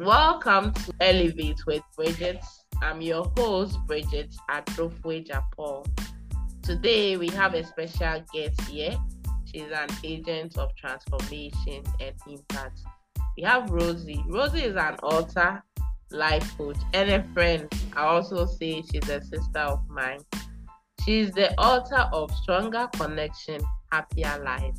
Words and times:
Welcome 0.00 0.72
to 0.74 0.94
Elevate 1.00 1.66
with 1.66 1.82
Brigitte. 1.96 2.44
I'm 2.80 3.00
your 3.00 3.32
host, 3.36 3.76
Brigitte 3.88 4.32
Adrofwe 4.48 5.28
Paul. 5.56 5.84
Today 6.62 7.16
we 7.16 7.26
have 7.30 7.54
a 7.54 7.64
special 7.64 8.22
guest 8.32 8.60
here. 8.68 8.96
She's 9.46 9.72
an 9.72 9.88
agent 10.04 10.56
of 10.56 10.72
transformation 10.76 11.82
and 12.00 12.14
impact. 12.28 12.78
We 13.36 13.42
have 13.42 13.68
Rosie. 13.70 14.22
Rosie 14.28 14.66
is 14.66 14.76
an 14.76 14.94
author, 15.02 15.64
life 16.12 16.56
coach, 16.56 16.78
and 16.94 17.10
a 17.10 17.24
friend. 17.34 17.68
I 17.96 18.02
also 18.02 18.46
say 18.46 18.82
she's 18.82 19.08
a 19.08 19.20
sister 19.20 19.58
of 19.58 19.80
mine. 19.88 20.20
She's 21.04 21.32
the 21.32 21.58
author 21.58 22.08
of 22.12 22.30
Stronger 22.42 22.88
Connection, 22.92 23.60
Happier 23.90 24.44
Life. 24.44 24.76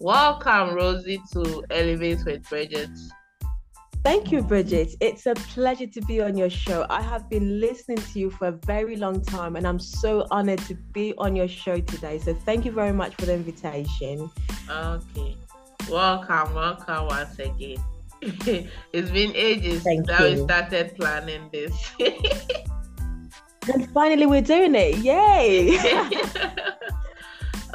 Welcome, 0.00 0.74
Rosie, 0.74 1.22
to 1.32 1.62
Elevate 1.70 2.24
with 2.26 2.42
Brigitte. 2.48 2.98
Thank 4.08 4.32
you, 4.32 4.40
Brigitte. 4.40 4.96
It's 5.00 5.26
a 5.26 5.34
pleasure 5.34 5.86
to 5.86 6.00
be 6.00 6.22
on 6.22 6.34
your 6.34 6.48
show. 6.48 6.86
I 6.88 7.02
have 7.02 7.28
been 7.28 7.60
listening 7.60 7.98
to 7.98 8.18
you 8.18 8.30
for 8.30 8.48
a 8.48 8.52
very 8.52 8.96
long 8.96 9.22
time, 9.22 9.54
and 9.54 9.68
I'm 9.68 9.78
so 9.78 10.26
honored 10.30 10.60
to 10.60 10.74
be 10.74 11.12
on 11.18 11.36
your 11.36 11.46
show 11.46 11.78
today. 11.78 12.18
So, 12.18 12.32
thank 12.32 12.64
you 12.64 12.72
very 12.72 12.94
much 12.94 13.14
for 13.16 13.26
the 13.26 13.34
invitation. 13.34 14.30
Okay. 14.70 15.36
Welcome, 15.90 16.54
welcome 16.54 17.06
once 17.08 17.38
again. 17.38 17.84
it's 18.22 19.10
been 19.10 19.36
ages 19.36 19.82
Thank 19.82 20.08
since 20.08 20.20
you. 20.20 20.26
we 20.26 20.42
started 20.42 20.96
planning 20.96 21.50
this. 21.52 21.74
and 23.74 23.90
finally, 23.92 24.24
we're 24.24 24.40
doing 24.40 24.74
it. 24.74 24.96
Yay! 25.04 25.78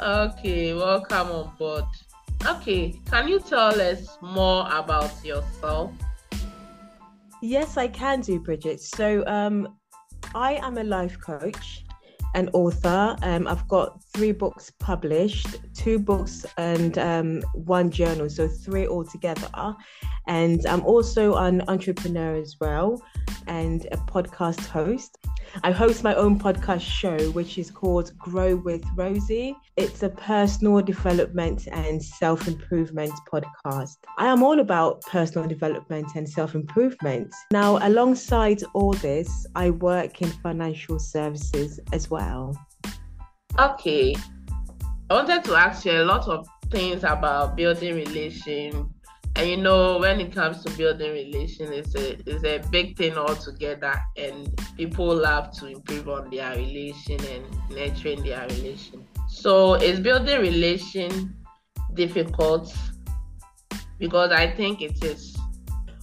okay, 0.00 0.74
welcome 0.74 1.30
on 1.30 1.52
board. 1.56 1.84
Okay, 2.44 3.00
can 3.08 3.28
you 3.28 3.38
tell 3.38 3.80
us 3.80 4.18
more 4.20 4.66
about 4.72 5.12
yourself? 5.24 5.92
Yes, 7.44 7.76
I 7.76 7.88
can 7.88 8.22
do, 8.22 8.40
Brigitte. 8.40 8.80
So, 8.80 9.22
um, 9.26 9.76
I 10.34 10.54
am 10.54 10.78
a 10.78 10.82
life 10.82 11.20
coach 11.20 11.84
and 12.34 12.48
author. 12.54 13.16
Um, 13.22 13.46
I've 13.46 13.68
got 13.68 14.02
three 14.14 14.32
books 14.32 14.72
published, 14.78 15.58
two 15.74 15.98
books 15.98 16.46
and 16.56 16.96
um, 16.96 17.42
one 17.52 17.90
journal, 17.90 18.30
so 18.30 18.48
three 18.48 18.88
altogether. 18.88 19.76
And 20.26 20.64
I'm 20.64 20.86
also 20.86 21.34
an 21.34 21.62
entrepreneur 21.68 22.34
as 22.34 22.56
well 22.62 23.02
and 23.46 23.86
a 23.92 23.96
podcast 23.96 24.66
host. 24.66 25.18
I 25.62 25.70
host 25.70 26.02
my 26.02 26.14
own 26.14 26.38
podcast 26.38 26.80
show, 26.80 27.18
which 27.30 27.58
is 27.58 27.70
called 27.70 28.16
Grow 28.18 28.56
with 28.56 28.84
Rosie. 28.96 29.56
It's 29.76 30.02
a 30.02 30.08
personal 30.08 30.80
development 30.82 31.68
and 31.70 32.02
self 32.02 32.48
improvement 32.48 33.12
podcast. 33.32 33.96
I 34.18 34.26
am 34.26 34.42
all 34.42 34.60
about 34.60 35.02
personal 35.02 35.48
development 35.48 36.08
and 36.16 36.28
self 36.28 36.54
improvement. 36.54 37.32
Now, 37.52 37.78
alongside 37.86 38.62
all 38.72 38.92
this, 38.94 39.46
I 39.54 39.70
work 39.70 40.22
in 40.22 40.28
financial 40.28 40.98
services 40.98 41.78
as 41.92 42.10
well. 42.10 42.58
Okay, 43.58 44.14
I 45.10 45.14
wanted 45.14 45.44
to 45.44 45.54
ask 45.54 45.84
you 45.84 45.92
a 45.92 46.04
lot 46.04 46.26
of 46.28 46.46
things 46.70 47.04
about 47.04 47.56
building 47.56 47.94
relation. 47.94 48.92
And 49.36 49.50
you 49.50 49.56
know, 49.56 49.98
when 49.98 50.20
it 50.20 50.32
comes 50.32 50.62
to 50.64 50.70
building 50.76 51.12
relation, 51.12 51.72
it's 51.72 51.94
a 51.96 52.12
it's 52.24 52.44
a 52.44 52.58
big 52.70 52.96
thing 52.96 53.18
altogether, 53.18 54.00
and 54.16 54.48
people 54.76 55.14
love 55.14 55.50
to 55.58 55.66
improve 55.66 56.08
on 56.08 56.30
their 56.30 56.54
relation 56.56 57.18
and 57.26 57.44
nurturing 57.70 58.22
their 58.22 58.46
relation. 58.48 59.04
So, 59.28 59.74
is 59.74 59.98
building 59.98 60.40
relation 60.40 61.36
difficult? 61.94 62.72
Because 63.98 64.30
I 64.30 64.50
think 64.50 64.82
it 64.82 65.02
is. 65.02 65.36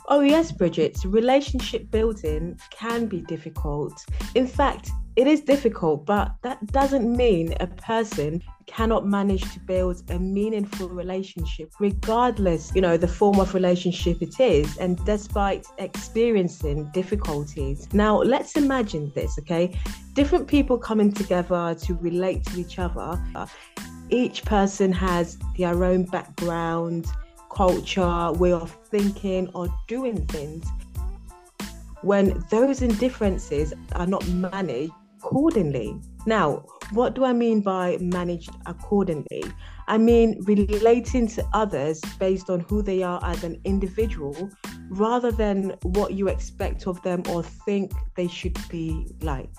Oh, 0.09 0.19
yes, 0.19 0.51
Brigitte. 0.51 0.97
Relationship 1.05 1.89
building 1.89 2.59
can 2.69 3.05
be 3.05 3.21
difficult. 3.21 3.93
In 4.35 4.45
fact, 4.45 4.91
it 5.15 5.27
is 5.27 5.41
difficult, 5.41 6.05
but 6.05 6.33
that 6.41 6.65
doesn't 6.67 7.15
mean 7.15 7.53
a 7.59 7.67
person 7.67 8.41
cannot 8.65 9.05
manage 9.05 9.43
to 9.53 9.59
build 9.59 10.01
a 10.09 10.17
meaningful 10.17 10.87
relationship, 10.87 11.69
regardless, 11.79 12.71
you 12.73 12.81
know, 12.81 12.95
the 12.95 13.07
form 13.07 13.39
of 13.39 13.53
relationship 13.53 14.21
it 14.21 14.39
is, 14.39 14.77
and 14.77 15.03
despite 15.05 15.65
experiencing 15.79 16.89
difficulties. 16.93 17.89
Now, 17.91 18.21
let's 18.21 18.55
imagine 18.55 19.11
this, 19.13 19.37
okay? 19.39 19.77
Different 20.13 20.47
people 20.47 20.77
coming 20.77 21.11
together 21.11 21.75
to 21.75 21.95
relate 21.95 22.45
to 22.45 22.59
each 22.59 22.79
other. 22.79 23.21
Each 24.09 24.43
person 24.45 24.93
has 24.93 25.37
their 25.57 25.83
own 25.83 26.05
background, 26.05 27.07
culture, 27.49 28.31
way 28.31 28.53
of 28.53 28.71
thinking, 28.89 29.49
or 29.53 29.67
doing 29.87 30.25
things. 30.27 30.65
When 32.01 32.43
those 32.49 32.79
differences 32.79 33.73
are 33.93 34.07
not 34.07 34.25
managed 34.29 34.93
accordingly. 35.23 35.99
Now, 36.25 36.65
what 36.91 37.13
do 37.15 37.23
I 37.23 37.33
mean 37.33 37.61
by 37.61 37.97
managed 37.99 38.51
accordingly? 38.65 39.43
I 39.87 39.97
mean 39.97 40.41
relating 40.43 41.27
to 41.27 41.45
others 41.53 42.01
based 42.19 42.49
on 42.49 42.61
who 42.61 42.81
they 42.81 43.03
are 43.03 43.19
as 43.23 43.43
an 43.43 43.59
individual 43.63 44.49
rather 44.89 45.31
than 45.31 45.75
what 45.83 46.13
you 46.13 46.27
expect 46.27 46.87
of 46.87 47.01
them 47.03 47.23
or 47.29 47.43
think 47.43 47.91
they 48.15 48.27
should 48.27 48.57
be 48.69 49.07
like. 49.21 49.49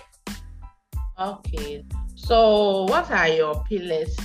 Okay, 1.18 1.84
so 2.14 2.84
what 2.84 3.10
are 3.10 3.28
your 3.28 3.62
pillars 3.64 4.16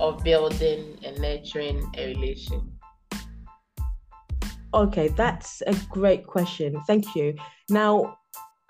of 0.00 0.22
building 0.24 0.98
and 1.04 1.18
nurturing 1.18 1.90
a 1.96 2.06
relation? 2.06 2.72
Okay, 4.72 5.08
that's 5.08 5.62
a 5.66 5.74
great 5.90 6.26
question. 6.26 6.80
Thank 6.86 7.14
you. 7.14 7.34
Now, 7.68 8.18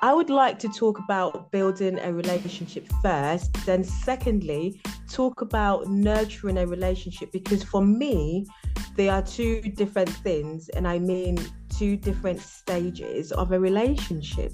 I 0.00 0.12
would 0.12 0.28
like 0.28 0.58
to 0.58 0.68
talk 0.68 0.98
about 0.98 1.50
building 1.52 1.98
a 1.98 2.12
relationship 2.12 2.86
first, 3.02 3.52
then, 3.64 3.84
secondly, 3.84 4.80
talk 5.10 5.40
about 5.40 5.88
nurturing 5.88 6.58
a 6.58 6.66
relationship 6.66 7.30
because 7.32 7.62
for 7.62 7.82
me, 7.82 8.44
they 8.96 9.08
are 9.08 9.22
two 9.22 9.60
different 9.62 10.10
things, 10.10 10.68
and 10.70 10.86
I 10.86 10.98
mean 10.98 11.38
two 11.78 11.96
different 11.96 12.40
stages 12.40 13.32
of 13.32 13.52
a 13.52 13.58
relationship. 13.58 14.52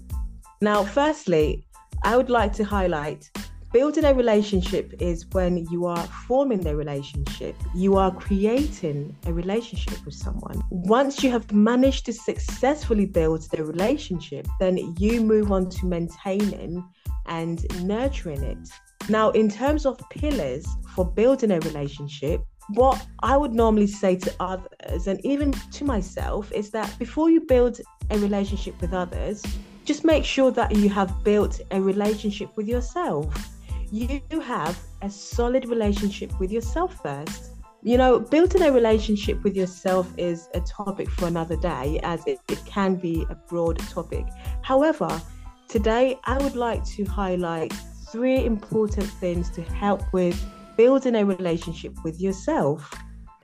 Now, 0.60 0.84
firstly, 0.84 1.64
I 2.02 2.16
would 2.16 2.30
like 2.30 2.52
to 2.54 2.64
highlight 2.64 3.30
building 3.72 4.04
a 4.04 4.12
relationship 4.12 4.92
is 5.00 5.26
when 5.30 5.56
you 5.70 5.86
are 5.86 6.04
forming 6.26 6.60
the 6.60 6.74
relationship, 6.74 7.54
you 7.74 7.96
are 7.96 8.12
creating 8.12 9.16
a 9.26 9.32
relationship 9.32 10.04
with 10.04 10.14
someone. 10.14 10.60
Once 10.70 11.22
you 11.22 11.30
have 11.30 11.52
managed 11.52 12.06
to 12.06 12.12
successfully 12.12 13.06
build 13.06 13.42
the 13.50 13.64
relationship, 13.64 14.46
then 14.58 14.76
you 14.98 15.20
move 15.20 15.52
on 15.52 15.68
to 15.70 15.86
maintaining 15.86 16.84
and 17.26 17.64
nurturing 17.84 18.42
it. 18.42 18.68
Now, 19.08 19.30
in 19.30 19.48
terms 19.48 19.86
of 19.86 20.00
pillars 20.10 20.66
for 20.94 21.04
building 21.04 21.52
a 21.52 21.60
relationship, 21.60 22.44
what 22.70 23.04
I 23.22 23.36
would 23.36 23.52
normally 23.52 23.86
say 23.86 24.16
to 24.16 24.34
others 24.40 25.06
and 25.06 25.24
even 25.24 25.52
to 25.52 25.84
myself 25.84 26.52
is 26.52 26.70
that 26.70 26.96
before 26.98 27.30
you 27.30 27.40
build 27.40 27.80
a 28.10 28.18
relationship 28.18 28.80
with 28.80 28.92
others, 28.92 29.42
just 29.84 30.04
make 30.04 30.24
sure 30.24 30.50
that 30.52 30.74
you 30.76 30.88
have 30.88 31.24
built 31.24 31.60
a 31.70 31.80
relationship 31.80 32.56
with 32.56 32.68
yourself 32.68 33.59
you 33.90 34.20
have 34.40 34.78
a 35.02 35.10
solid 35.10 35.68
relationship 35.68 36.38
with 36.38 36.52
yourself 36.52 37.02
first. 37.02 37.50
You 37.82 37.96
know, 37.96 38.20
building 38.20 38.62
a 38.62 38.70
relationship 38.70 39.42
with 39.42 39.56
yourself 39.56 40.06
is 40.18 40.48
a 40.54 40.60
topic 40.60 41.08
for 41.10 41.26
another 41.26 41.56
day, 41.56 41.98
as 42.02 42.26
it, 42.26 42.38
it 42.48 42.62
can 42.66 42.96
be 42.96 43.26
a 43.30 43.34
broad 43.34 43.78
topic. 43.78 44.26
However, 44.62 45.20
today 45.68 46.18
I 46.24 46.38
would 46.38 46.56
like 46.56 46.84
to 46.96 47.04
highlight 47.04 47.72
three 48.12 48.44
important 48.44 49.06
things 49.06 49.50
to 49.50 49.62
help 49.62 50.02
with 50.12 50.38
building 50.76 51.16
a 51.16 51.24
relationship 51.24 51.94
with 52.04 52.20
yourself. 52.20 52.92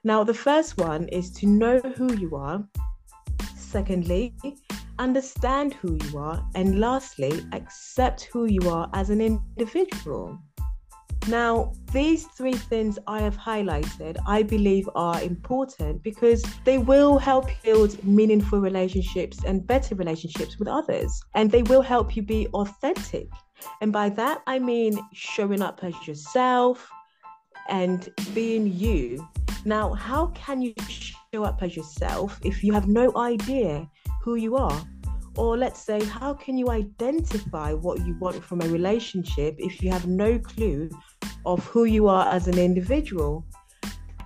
Now, 0.05 0.23
the 0.23 0.35
first 0.35 0.79
one 0.79 1.09
is 1.09 1.31
to 1.33 1.47
know 1.47 1.81
who 1.97 2.15
you 2.15 2.37
are. 2.37 2.63
Secondly, 3.57 4.35
understand 4.99 5.75
who 5.75 5.99
you 6.03 6.19
are, 6.19 6.45
and 6.55 6.81
lastly, 6.81 7.45
accept 7.53 8.29
who 8.33 8.47
you 8.47 8.69
are 8.69 8.89
as 8.93 9.11
an 9.11 9.21
individual. 9.21 10.39
Now, 11.29 11.73
these 11.93 12.27
three 12.27 12.53
things 12.53 13.01
I 13.09 13.21
have 13.21 13.37
highlighted, 13.37 14.17
I 14.29 14.45
believe 14.45 14.89
are 14.95 15.21
important 15.23 16.05
because 16.05 16.45
they 16.65 16.79
will 16.79 17.19
help 17.19 17.49
build 17.65 18.03
meaningful 18.05 18.61
relationships 18.61 19.39
and 19.45 19.67
better 19.67 19.97
relationships 19.97 20.57
with 20.61 20.69
others. 20.69 21.11
And 21.35 21.51
they 21.51 21.65
will 21.65 21.83
help 21.83 22.15
you 22.15 22.23
be 22.23 22.47
authentic. 22.55 23.29
And 23.81 23.93
by 23.93 24.09
that, 24.11 24.43
I 24.47 24.61
mean 24.61 25.01
showing 25.13 25.63
up 25.63 25.83
as 25.83 25.95
yourself 26.07 26.89
and 27.69 28.09
being 28.33 28.73
you. 28.73 29.27
Now, 29.65 29.95
how 29.95 30.29
can 30.29 30.63
you 30.63 30.75
show 30.89 31.43
up 31.43 31.61
as 31.61 31.75
yourself 31.75 32.39
if 32.45 32.63
you 32.63 32.73
have 32.73 32.87
no 32.87 33.13
idea 33.17 33.91
who 34.27 34.35
you 34.35 34.57
are? 34.57 34.83
Or 35.37 35.57
let's 35.57 35.81
say, 35.81 36.03
how 36.05 36.35
can 36.35 36.59
you 36.59 36.69
identify 36.69 37.73
what 37.73 38.05
you 38.05 38.15
want 38.19 38.43
from 38.43 38.61
a 38.61 38.69
relationship 38.69 39.55
if 39.59 39.81
you 39.81 39.89
have 39.93 40.09
no 40.09 40.37
clue 40.37 40.91
of 41.47 41.65
who 41.67 41.85
you 41.85 42.09
are 42.09 42.27
as 42.35 42.49
an 42.49 42.59
individual? 42.59 43.47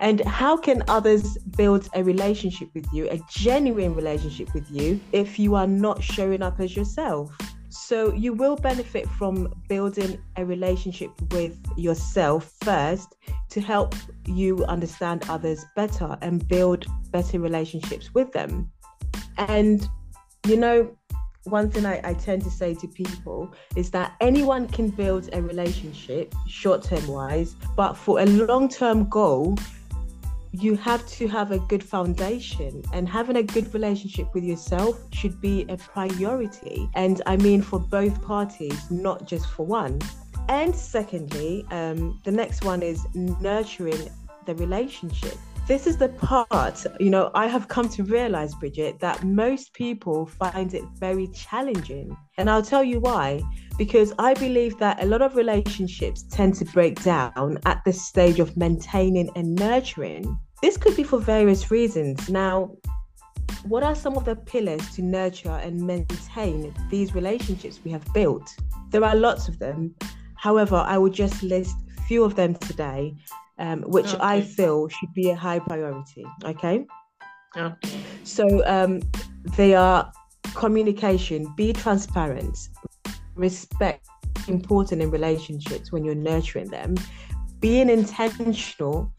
And 0.00 0.22
how 0.22 0.56
can 0.56 0.82
others 0.88 1.36
build 1.58 1.86
a 1.94 2.02
relationship 2.02 2.70
with 2.74 2.86
you, 2.94 3.10
a 3.10 3.20
genuine 3.28 3.94
relationship 3.94 4.54
with 4.54 4.70
you, 4.70 4.98
if 5.12 5.38
you 5.38 5.54
are 5.54 5.66
not 5.66 6.02
showing 6.02 6.40
up 6.40 6.60
as 6.60 6.74
yourself? 6.74 7.36
So 7.68 8.14
you 8.14 8.32
will 8.32 8.56
benefit 8.56 9.06
from 9.06 9.52
building 9.68 10.18
a 10.36 10.46
relationship 10.46 11.10
with 11.32 11.58
yourself 11.76 12.54
first 12.62 13.16
to 13.50 13.60
help 13.60 13.94
you 14.24 14.64
understand 14.64 15.26
others 15.28 15.66
better 15.76 16.16
and 16.22 16.48
build 16.48 16.86
better 17.10 17.38
relationships 17.38 18.14
with 18.14 18.32
them. 18.32 18.72
And, 19.48 19.88
you 20.46 20.56
know, 20.56 20.96
one 21.44 21.70
thing 21.70 21.86
I, 21.86 22.00
I 22.04 22.14
tend 22.14 22.44
to 22.44 22.50
say 22.50 22.74
to 22.74 22.86
people 22.86 23.52
is 23.74 23.90
that 23.92 24.14
anyone 24.20 24.68
can 24.68 24.88
build 24.90 25.30
a 25.32 25.40
relationship 25.40 26.34
short 26.46 26.82
term 26.82 27.06
wise, 27.06 27.56
but 27.76 27.94
for 27.94 28.20
a 28.20 28.26
long 28.26 28.68
term 28.68 29.08
goal, 29.08 29.56
you 30.52 30.76
have 30.76 31.06
to 31.06 31.28
have 31.28 31.52
a 31.52 31.58
good 31.58 31.82
foundation. 31.82 32.82
And 32.92 33.08
having 33.08 33.36
a 33.36 33.42
good 33.42 33.72
relationship 33.72 34.34
with 34.34 34.44
yourself 34.44 35.00
should 35.12 35.40
be 35.40 35.64
a 35.68 35.76
priority. 35.76 36.88
And 36.94 37.22
i 37.26 37.36
mean 37.36 37.62
for 37.62 37.78
both 37.78 38.20
parties 38.22 38.90
not 38.90 39.26
just 39.26 39.46
for 39.46 39.64
one. 39.64 40.00
And 40.48 40.74
secondly 40.74 41.64
um, 41.70 42.20
the 42.24 42.32
next 42.32 42.64
one 42.64 42.82
is 42.82 43.06
nurturing 43.14 44.10
the 44.46 44.54
relationship 44.56 45.36
this 45.70 45.86
is 45.86 45.96
the 45.96 46.08
part 46.08 46.84
you 46.98 47.10
know 47.10 47.30
i 47.34 47.46
have 47.46 47.68
come 47.68 47.88
to 47.88 48.02
realize 48.02 48.54
brigitte 48.56 48.98
that 48.98 49.22
most 49.22 49.72
people 49.72 50.26
find 50.26 50.74
it 50.74 50.84
very 50.98 51.28
challenging 51.28 52.16
and 52.38 52.50
i'll 52.50 52.68
tell 52.72 52.82
you 52.82 52.98
why 52.98 53.40
because 53.80 54.12
I 54.18 54.34
believe 54.34 54.76
that 54.76 55.02
a 55.02 55.06
lot 55.06 55.22
of 55.22 55.36
relationships 55.36 56.24
tend 56.24 56.54
to 56.56 56.66
break 56.66 57.02
down 57.02 57.56
at 57.64 57.82
the 57.86 57.94
stage 57.94 58.38
of 58.38 58.54
maintaining 58.54 59.30
and 59.36 59.54
nurturing. 59.54 60.38
This 60.60 60.76
could 60.76 60.94
be 60.94 61.02
for 61.02 61.18
various 61.18 61.70
reasons. 61.70 62.28
Now, 62.28 62.76
what 63.64 63.82
are 63.82 63.94
some 63.94 64.18
of 64.18 64.26
the 64.26 64.36
pillars 64.36 64.94
to 64.96 65.02
nurture 65.02 65.58
and 65.64 65.80
maintain 65.80 66.74
these 66.90 67.14
relationships 67.14 67.80
we 67.82 67.90
have 67.90 68.04
built? 68.12 68.54
There 68.90 69.02
are 69.02 69.16
lots 69.16 69.48
of 69.48 69.58
them. 69.58 69.94
However, 70.36 70.76
I 70.76 70.98
will 70.98 71.08
just 71.08 71.42
list 71.42 71.74
few 72.06 72.22
of 72.22 72.34
them 72.34 72.56
today, 72.56 73.14
um, 73.60 73.82
which 73.82 74.14
okay. 74.14 74.18
I 74.20 74.40
feel 74.40 74.88
should 74.88 75.14
be 75.14 75.30
a 75.30 75.36
high 75.36 75.60
priority. 75.60 76.24
Okay. 76.44 76.86
Okay. 77.56 78.00
So 78.24 78.66
um, 78.66 79.00
they 79.56 79.74
are 79.74 80.12
communication, 80.54 81.52
be 81.56 81.72
transparent, 81.72 82.56
respect 83.36 84.06
important 84.48 85.02
in 85.02 85.10
relationships 85.10 85.92
when 85.92 86.04
you're 86.04 86.14
nurturing 86.14 86.68
them 86.68 86.94
being 87.60 87.88
intentional 87.88 89.12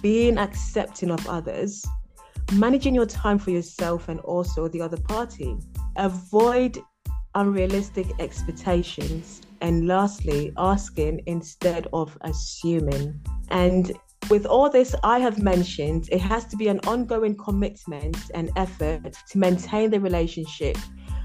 being 0.00 0.38
accepting 0.38 1.10
of 1.10 1.26
others 1.28 1.84
managing 2.52 2.94
your 2.94 3.06
time 3.06 3.38
for 3.38 3.50
yourself 3.50 4.08
and 4.08 4.20
also 4.20 4.68
the 4.68 4.80
other 4.80 4.96
party 4.96 5.56
avoid 5.96 6.78
unrealistic 7.34 8.06
expectations 8.18 9.42
and 9.60 9.86
lastly 9.86 10.52
asking 10.56 11.22
instead 11.26 11.86
of 11.92 12.16
assuming 12.22 13.20
and 13.50 13.92
with 14.28 14.46
all 14.46 14.70
this 14.70 14.94
I 15.02 15.18
have 15.18 15.42
mentioned, 15.42 16.08
it 16.12 16.20
has 16.20 16.44
to 16.46 16.56
be 16.56 16.68
an 16.68 16.78
ongoing 16.86 17.36
commitment 17.36 18.16
and 18.34 18.50
effort 18.54 19.16
to 19.30 19.38
maintain 19.38 19.90
the 19.90 19.98
relationship 19.98 20.76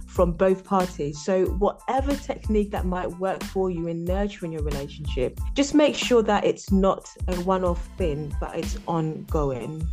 from 0.07 0.31
both 0.31 0.63
parties. 0.63 1.23
So, 1.23 1.45
whatever 1.45 2.15
technique 2.15 2.71
that 2.71 2.85
might 2.85 3.07
work 3.19 3.43
for 3.43 3.69
you 3.69 3.87
in 3.87 4.05
nurturing 4.05 4.53
your 4.53 4.63
relationship, 4.63 5.39
just 5.53 5.75
make 5.75 5.95
sure 5.95 6.23
that 6.23 6.45
it's 6.45 6.71
not 6.71 7.07
a 7.27 7.35
one 7.41 7.63
off 7.63 7.85
thing, 7.97 8.33
but 8.39 8.55
it's 8.55 8.77
ongoing. 8.87 9.87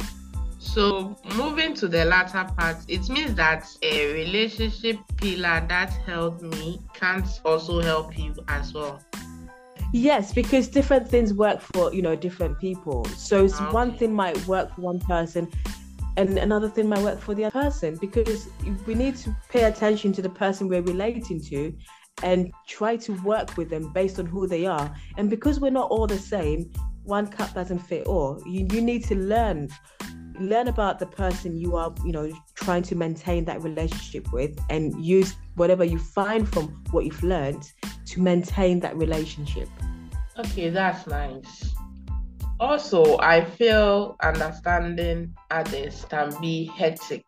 So, 0.64 1.16
moving 1.34 1.74
to 1.74 1.88
the 1.88 2.04
latter 2.04 2.48
part, 2.56 2.76
it 2.88 3.08
means 3.10 3.34
that 3.34 3.66
a 3.82 4.12
relationship 4.14 4.96
pillar 5.16 5.64
that 5.68 5.92
helped 6.06 6.40
me 6.40 6.80
can't 6.94 7.26
also 7.44 7.82
help 7.82 8.16
you 8.16 8.34
as 8.48 8.72
well. 8.72 9.02
Yes, 9.92 10.32
because 10.32 10.68
different 10.68 11.08
things 11.08 11.34
work 11.34 11.60
for 11.60 11.92
you 11.92 12.00
know 12.00 12.16
different 12.16 12.58
people. 12.58 13.04
So 13.06 13.48
ah, 13.52 13.66
okay. 13.66 13.74
one 13.74 13.98
thing 13.98 14.14
might 14.14 14.38
work 14.46 14.74
for 14.74 14.80
one 14.80 15.00
person, 15.00 15.50
and 16.16 16.38
another 16.38 16.70
thing 16.70 16.88
might 16.88 17.02
work 17.02 17.20
for 17.20 17.34
the 17.34 17.44
other 17.44 17.60
person 17.60 17.98
because 18.00 18.48
we 18.86 18.94
need 18.94 19.16
to 19.16 19.36
pay 19.50 19.64
attention 19.64 20.12
to 20.14 20.22
the 20.22 20.30
person 20.30 20.68
we're 20.68 20.82
relating 20.82 21.42
to 21.46 21.74
and 22.22 22.52
try 22.68 22.96
to 22.96 23.12
work 23.22 23.56
with 23.56 23.68
them 23.68 23.92
based 23.92 24.18
on 24.18 24.26
who 24.26 24.46
they 24.46 24.64
are 24.64 24.94
and 25.16 25.28
because 25.28 25.58
we're 25.58 25.70
not 25.70 25.90
all 25.90 26.06
the 26.06 26.18
same 26.18 26.70
one 27.04 27.26
cup 27.26 27.52
doesn't 27.54 27.78
fit 27.78 28.06
all 28.06 28.40
you, 28.46 28.66
you 28.70 28.80
need 28.82 29.02
to 29.02 29.16
learn 29.16 29.66
learn 30.38 30.68
about 30.68 30.98
the 30.98 31.06
person 31.06 31.56
you 31.56 31.76
are 31.76 31.94
you 32.04 32.12
know 32.12 32.30
trying 32.54 32.82
to 32.82 32.94
maintain 32.94 33.44
that 33.44 33.62
relationship 33.62 34.32
with 34.32 34.58
and 34.70 35.04
use 35.04 35.34
whatever 35.56 35.84
you 35.84 35.98
find 35.98 36.48
from 36.48 36.68
what 36.90 37.04
you've 37.04 37.22
learned 37.22 37.72
to 38.06 38.20
maintain 38.20 38.80
that 38.80 38.96
relationship 38.96 39.68
okay 40.38 40.68
that's 40.68 41.06
nice 41.06 41.72
also, 42.62 43.18
I 43.18 43.44
feel 43.44 44.14
understanding 44.22 45.34
others 45.50 46.06
can 46.08 46.32
be 46.40 46.66
hectic 46.66 47.26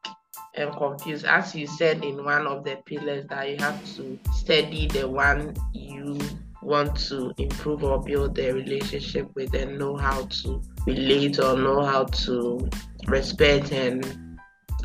and 0.54 0.72
confused. 0.76 1.24
As 1.24 1.56
you 1.56 1.66
said 1.66 2.04
in 2.04 2.24
one 2.24 2.46
of 2.46 2.62
the 2.62 2.76
pillars, 2.86 3.26
that 3.26 3.50
you 3.50 3.56
have 3.56 3.84
to 3.96 4.16
study 4.32 4.86
the 4.86 5.08
one 5.08 5.56
you 5.72 6.20
want 6.62 6.96
to 7.08 7.34
improve 7.36 7.82
or 7.82 8.00
build 8.00 8.36
the 8.36 8.54
relationship 8.54 9.28
with 9.34 9.52
and 9.54 9.76
know 9.76 9.96
how 9.96 10.24
to 10.26 10.62
relate 10.86 11.38
or 11.38 11.56
know 11.56 11.82
how 11.82 12.04
to 12.04 12.68
respect 13.06 13.72
and 13.72 14.38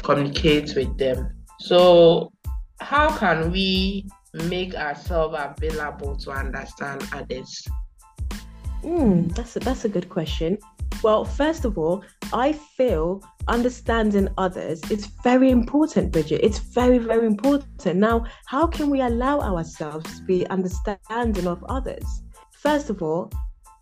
communicate 0.03 0.75
with 0.75 0.97
them. 0.97 1.33
So, 1.59 2.31
how 2.79 3.15
can 3.17 3.51
we 3.51 4.07
make 4.33 4.75
ourselves 4.75 5.37
available 5.37 6.15
to 6.17 6.31
understand 6.31 7.07
others? 7.13 7.67
Mm, 8.83 9.35
that's 9.35 9.55
a, 9.57 9.59
that's 9.59 9.85
a 9.85 9.89
good 9.89 10.09
question. 10.09 10.57
Well, 11.03 11.23
first 11.23 11.65
of 11.65 11.77
all, 11.77 12.03
I 12.33 12.51
feel 12.51 13.23
understanding 13.47 14.27
others 14.37 14.81
is 14.91 15.05
very 15.23 15.49
important, 15.49 16.11
Brigitte. 16.11 16.41
It's 16.43 16.59
very, 16.59 16.97
very 16.97 17.25
important. 17.25 17.97
Now, 17.97 18.25
how 18.45 18.67
can 18.67 18.89
we 18.89 19.01
allow 19.01 19.39
ourselves 19.39 20.19
to 20.19 20.25
be 20.25 20.45
understanding 20.47 21.47
of 21.47 21.63
others? 21.69 22.03
First 22.51 22.89
of 22.89 23.01
all, 23.01 23.31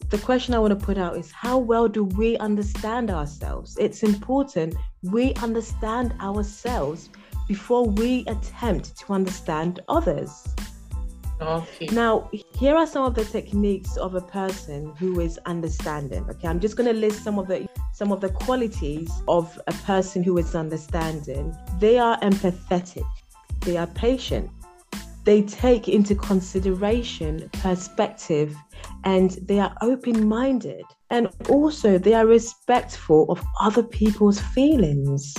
the 0.10 0.18
question 0.18 0.54
I 0.54 0.60
want 0.60 0.78
to 0.78 0.86
put 0.86 0.98
out 0.98 1.18
is 1.18 1.32
how 1.32 1.58
well 1.58 1.88
do 1.88 2.04
we 2.04 2.38
understand 2.38 3.12
ourselves? 3.12 3.78
It's 3.78 4.04
important 4.04 4.76
we 5.04 5.34
understand 5.36 6.14
ourselves 6.22 7.10
before 7.48 7.86
we 7.86 8.24
attempt 8.28 8.98
to 9.00 9.14
understand 9.14 9.82
others. 9.90 10.48
Okay. 11.42 11.88
Now, 11.92 12.30
here 12.58 12.76
are 12.76 12.88
some 12.88 13.06
of 13.06 13.16
the 13.16 13.26
techniques 13.26 13.96
of 13.98 14.16
a 14.16 14.22
person 14.22 14.94
who 14.98 15.20
is 15.20 15.38
understanding. 15.46 16.26
Okay, 16.30 16.48
I'm 16.48 16.60
just 16.60 16.76
going 16.76 16.88
to 16.88 17.00
list 17.00 17.24
some 17.24 17.38
of 17.38 17.48
the 17.48 17.68
some 17.94 18.12
of 18.12 18.22
the 18.22 18.30
qualities 18.30 19.12
of 19.28 19.60
a 19.68 19.74
person 19.74 20.24
who 20.24 20.38
is 20.38 20.56
understanding. 20.56 21.56
They 21.80 22.00
are 22.00 22.20
empathetic. 22.22 23.06
They 23.62 23.78
are 23.78 23.88
patient. 23.88 24.50
They 25.28 25.42
take 25.42 25.90
into 25.90 26.16
consideration 26.16 27.50
perspective 27.62 28.56
and 29.04 29.32
they 29.42 29.60
are 29.60 29.76
open-minded. 29.82 30.86
And 31.10 31.28
also 31.50 31.98
they 31.98 32.14
are 32.14 32.26
respectful 32.26 33.26
of 33.30 33.44
other 33.60 33.84
people's 33.84 34.40
feelings. 34.40 35.36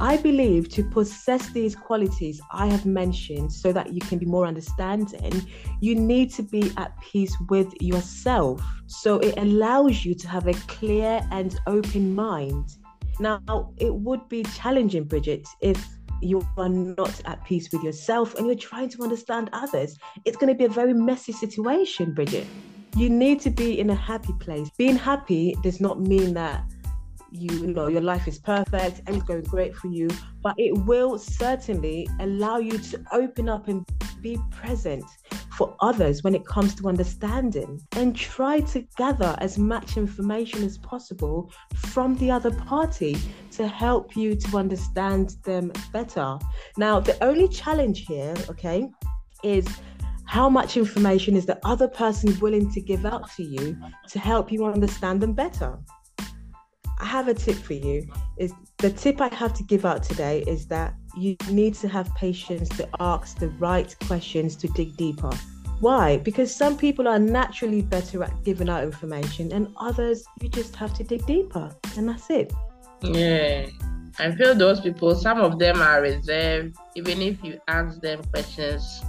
I 0.00 0.18
believe 0.18 0.68
to 0.68 0.84
possess 0.84 1.50
these 1.50 1.74
qualities 1.74 2.40
I 2.52 2.66
have 2.68 2.86
mentioned 2.86 3.52
so 3.52 3.72
that 3.72 3.92
you 3.92 4.00
can 4.02 4.18
be 4.20 4.26
more 4.26 4.46
understanding, 4.46 5.44
you 5.80 5.96
need 5.96 6.30
to 6.34 6.44
be 6.44 6.72
at 6.76 6.92
peace 7.00 7.36
with 7.48 7.74
yourself. 7.82 8.62
So 8.86 9.18
it 9.18 9.36
allows 9.36 10.04
you 10.04 10.14
to 10.14 10.28
have 10.28 10.46
a 10.46 10.54
clear 10.68 11.20
and 11.32 11.58
open 11.66 12.14
mind. 12.14 12.76
Now, 13.18 13.72
it 13.78 13.92
would 13.92 14.28
be 14.28 14.44
challenging, 14.44 15.04
Brigitte, 15.04 15.48
if 15.60 15.84
you 16.20 16.46
are 16.56 16.68
not 16.68 17.20
at 17.24 17.44
peace 17.44 17.70
with 17.72 17.82
yourself 17.82 18.34
and 18.34 18.46
you're 18.46 18.56
trying 18.56 18.88
to 18.90 19.02
understand 19.02 19.50
others. 19.52 19.98
It's 20.24 20.36
going 20.36 20.52
to 20.52 20.58
be 20.58 20.64
a 20.64 20.68
very 20.68 20.94
messy 20.94 21.32
situation, 21.32 22.14
Brigitte. 22.14 22.46
You 22.96 23.08
need 23.08 23.40
to 23.40 23.50
be 23.50 23.78
in 23.78 23.90
a 23.90 23.94
happy 23.94 24.32
place. 24.40 24.68
Being 24.76 24.96
happy 24.96 25.56
does 25.62 25.80
not 25.80 26.00
mean 26.00 26.34
that 26.34 26.64
you, 27.30 27.58
you 27.58 27.66
know 27.68 27.86
your 27.86 28.00
life 28.00 28.26
is 28.26 28.38
perfect 28.38 29.02
and 29.06 29.16
it's 29.16 29.24
going 29.24 29.42
great 29.42 29.74
for 29.74 29.86
you 29.86 30.08
but 30.42 30.54
it 30.58 30.76
will 30.84 31.18
certainly 31.18 32.08
allow 32.18 32.58
you 32.58 32.76
to 32.78 33.02
open 33.12 33.48
up 33.48 33.68
and 33.68 33.86
be 34.20 34.36
present 34.50 35.04
for 35.52 35.74
others 35.80 36.22
when 36.22 36.34
it 36.34 36.46
comes 36.46 36.74
to 36.74 36.88
understanding 36.88 37.80
and 37.92 38.16
try 38.16 38.60
to 38.60 38.80
gather 38.96 39.34
as 39.38 39.58
much 39.58 39.96
information 39.96 40.62
as 40.64 40.78
possible 40.78 41.52
from 41.74 42.16
the 42.16 42.30
other 42.30 42.50
party 42.50 43.16
to 43.50 43.66
help 43.66 44.16
you 44.16 44.34
to 44.34 44.56
understand 44.56 45.36
them 45.44 45.72
better 45.92 46.38
now 46.76 47.00
the 47.00 47.22
only 47.24 47.48
challenge 47.48 48.06
here 48.06 48.34
okay 48.48 48.88
is 49.42 49.66
how 50.26 50.48
much 50.48 50.76
information 50.76 51.34
is 51.34 51.46
the 51.46 51.58
other 51.66 51.88
person 51.88 52.38
willing 52.40 52.70
to 52.70 52.80
give 52.80 53.04
out 53.04 53.28
to 53.32 53.42
you 53.42 53.76
to 54.08 54.18
help 54.18 54.52
you 54.52 54.64
understand 54.64 55.20
them 55.20 55.32
better 55.32 55.78
I 57.00 57.06
have 57.06 57.28
a 57.28 57.34
tip 57.34 57.56
for 57.56 57.72
you. 57.72 58.06
Is 58.36 58.52
the 58.78 58.90
tip 58.90 59.20
I 59.20 59.34
have 59.34 59.54
to 59.54 59.62
give 59.62 59.84
out 59.86 60.02
today 60.02 60.44
is 60.46 60.66
that 60.66 60.94
you 61.16 61.36
need 61.50 61.74
to 61.74 61.88
have 61.88 62.14
patience 62.14 62.68
to 62.70 62.88
ask 63.00 63.38
the 63.38 63.48
right 63.50 63.94
questions 64.06 64.56
to 64.56 64.68
dig 64.68 64.96
deeper. 64.96 65.30
Why? 65.80 66.18
Because 66.18 66.54
some 66.54 66.76
people 66.76 67.08
are 67.08 67.18
naturally 67.18 67.82
better 67.82 68.22
at 68.22 68.44
giving 68.44 68.68
out 68.68 68.84
information, 68.84 69.50
and 69.52 69.68
others 69.78 70.24
you 70.40 70.48
just 70.48 70.76
have 70.76 70.92
to 70.94 71.04
dig 71.04 71.24
deeper, 71.26 71.74
and 71.96 72.08
that's 72.08 72.28
it. 72.28 72.52
Yeah, 73.02 73.66
I 74.18 74.32
feel 74.32 74.54
those 74.54 74.80
people. 74.80 75.14
Some 75.14 75.40
of 75.40 75.58
them 75.58 75.80
are 75.80 76.02
reserved. 76.02 76.76
Even 76.96 77.22
if 77.22 77.42
you 77.42 77.58
ask 77.66 77.98
them 78.02 78.22
questions, 78.24 79.02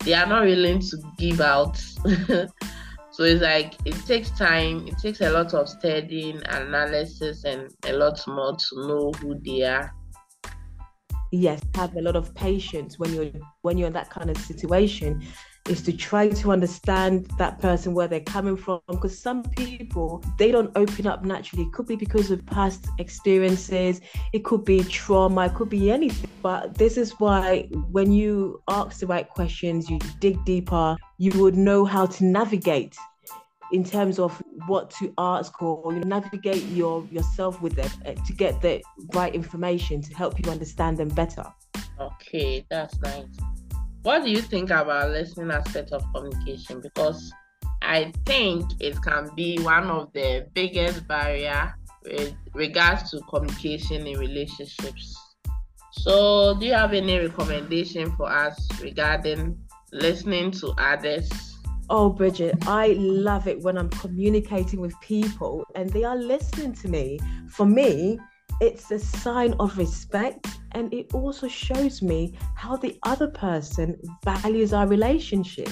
they 0.00 0.14
are 0.14 0.26
not 0.26 0.44
willing 0.44 0.80
to 0.80 0.96
give 1.18 1.40
out. 1.40 1.76
so 3.10 3.22
it's 3.24 3.42
like 3.42 3.74
it 3.84 3.96
takes 4.06 4.30
time. 4.30 4.86
It 4.86 4.98
takes 4.98 5.20
a 5.20 5.30
lot 5.30 5.52
of 5.52 5.68
studying, 5.68 6.40
analysis, 6.46 7.42
and 7.42 7.74
a 7.86 7.92
lot 7.92 8.20
more 8.28 8.56
to 8.56 8.86
know 8.86 9.12
who 9.20 9.40
they 9.40 9.62
are 9.62 9.92
yes 11.34 11.60
have 11.74 11.94
a 11.96 12.00
lot 12.00 12.16
of 12.16 12.34
patience 12.34 12.98
when 12.98 13.12
you're 13.12 13.30
when 13.62 13.76
you're 13.76 13.86
in 13.86 13.92
that 13.92 14.10
kind 14.10 14.30
of 14.30 14.36
situation 14.36 15.22
is 15.68 15.80
to 15.80 15.92
try 15.92 16.28
to 16.28 16.52
understand 16.52 17.26
that 17.38 17.58
person 17.58 17.94
where 17.94 18.06
they're 18.06 18.20
coming 18.20 18.56
from 18.56 18.80
because 18.88 19.18
some 19.18 19.42
people 19.42 20.22
they 20.38 20.50
don't 20.50 20.70
open 20.76 21.06
up 21.06 21.24
naturally. 21.24 21.64
It 21.64 21.72
could 21.72 21.86
be 21.86 21.96
because 21.96 22.30
of 22.30 22.44
past 22.44 22.86
experiences 22.98 24.00
it 24.32 24.44
could 24.44 24.64
be 24.64 24.84
trauma 24.84 25.46
it 25.46 25.54
could 25.54 25.70
be 25.70 25.90
anything. 25.90 26.30
But 26.42 26.76
this 26.76 26.96
is 26.96 27.12
why 27.18 27.68
when 27.90 28.12
you 28.12 28.62
ask 28.68 29.00
the 29.00 29.06
right 29.06 29.28
questions 29.28 29.88
you 29.88 29.98
dig 30.20 30.44
deeper 30.44 30.96
you 31.18 31.30
would 31.40 31.56
know 31.56 31.84
how 31.84 32.06
to 32.06 32.24
navigate 32.24 32.96
in 33.72 33.84
terms 33.84 34.18
of 34.18 34.42
what 34.66 34.90
to 34.90 35.12
ask 35.18 35.60
or 35.62 35.92
you 35.92 36.00
know, 36.00 36.20
navigate 36.20 36.64
your 36.66 37.04
yourself 37.10 37.60
with 37.60 37.74
them 37.74 37.90
uh, 38.06 38.12
to 38.26 38.32
get 38.32 38.60
the 38.60 38.82
right 39.14 39.34
information 39.34 40.00
to 40.00 40.14
help 40.14 40.44
you 40.44 40.50
understand 40.50 40.96
them 40.96 41.08
better 41.08 41.44
okay 42.00 42.64
that's 42.70 43.00
nice 43.00 43.26
what 44.04 44.22
do 44.22 44.30
you 44.30 44.42
think 44.42 44.68
about 44.68 45.12
listening 45.12 45.50
aspect 45.50 45.92
of 45.92 46.04
communication? 46.12 46.82
Because 46.82 47.32
I 47.80 48.12
think 48.26 48.70
it 48.78 49.00
can 49.00 49.30
be 49.34 49.58
one 49.60 49.84
of 49.84 50.12
the 50.12 50.46
biggest 50.52 51.08
barrier 51.08 51.74
with 52.04 52.34
regards 52.52 53.10
to 53.12 53.20
communication 53.30 54.06
in 54.06 54.18
relationships. 54.18 55.16
So, 55.92 56.54
do 56.60 56.66
you 56.66 56.74
have 56.74 56.92
any 56.92 57.18
recommendation 57.18 58.14
for 58.14 58.30
us 58.30 58.68
regarding 58.82 59.58
listening 59.90 60.50
to 60.50 60.74
others? 60.76 61.53
Oh, 61.90 62.08
Brigitte, 62.08 62.66
I 62.66 62.94
love 62.98 63.46
it 63.46 63.60
when 63.60 63.76
I'm 63.76 63.90
communicating 63.90 64.80
with 64.80 64.98
people 65.00 65.64
and 65.74 65.90
they 65.90 66.04
are 66.04 66.16
listening 66.16 66.72
to 66.74 66.88
me. 66.88 67.18
For 67.48 67.66
me, 67.66 68.18
it's 68.60 68.90
a 68.90 68.98
sign 68.98 69.54
of 69.60 69.76
respect 69.76 70.46
and 70.72 70.92
it 70.94 71.12
also 71.14 71.46
shows 71.48 72.02
me 72.02 72.34
how 72.54 72.76
the 72.76 72.98
other 73.02 73.28
person 73.28 73.96
values 74.24 74.72
our 74.72 74.86
relationship. 74.86 75.68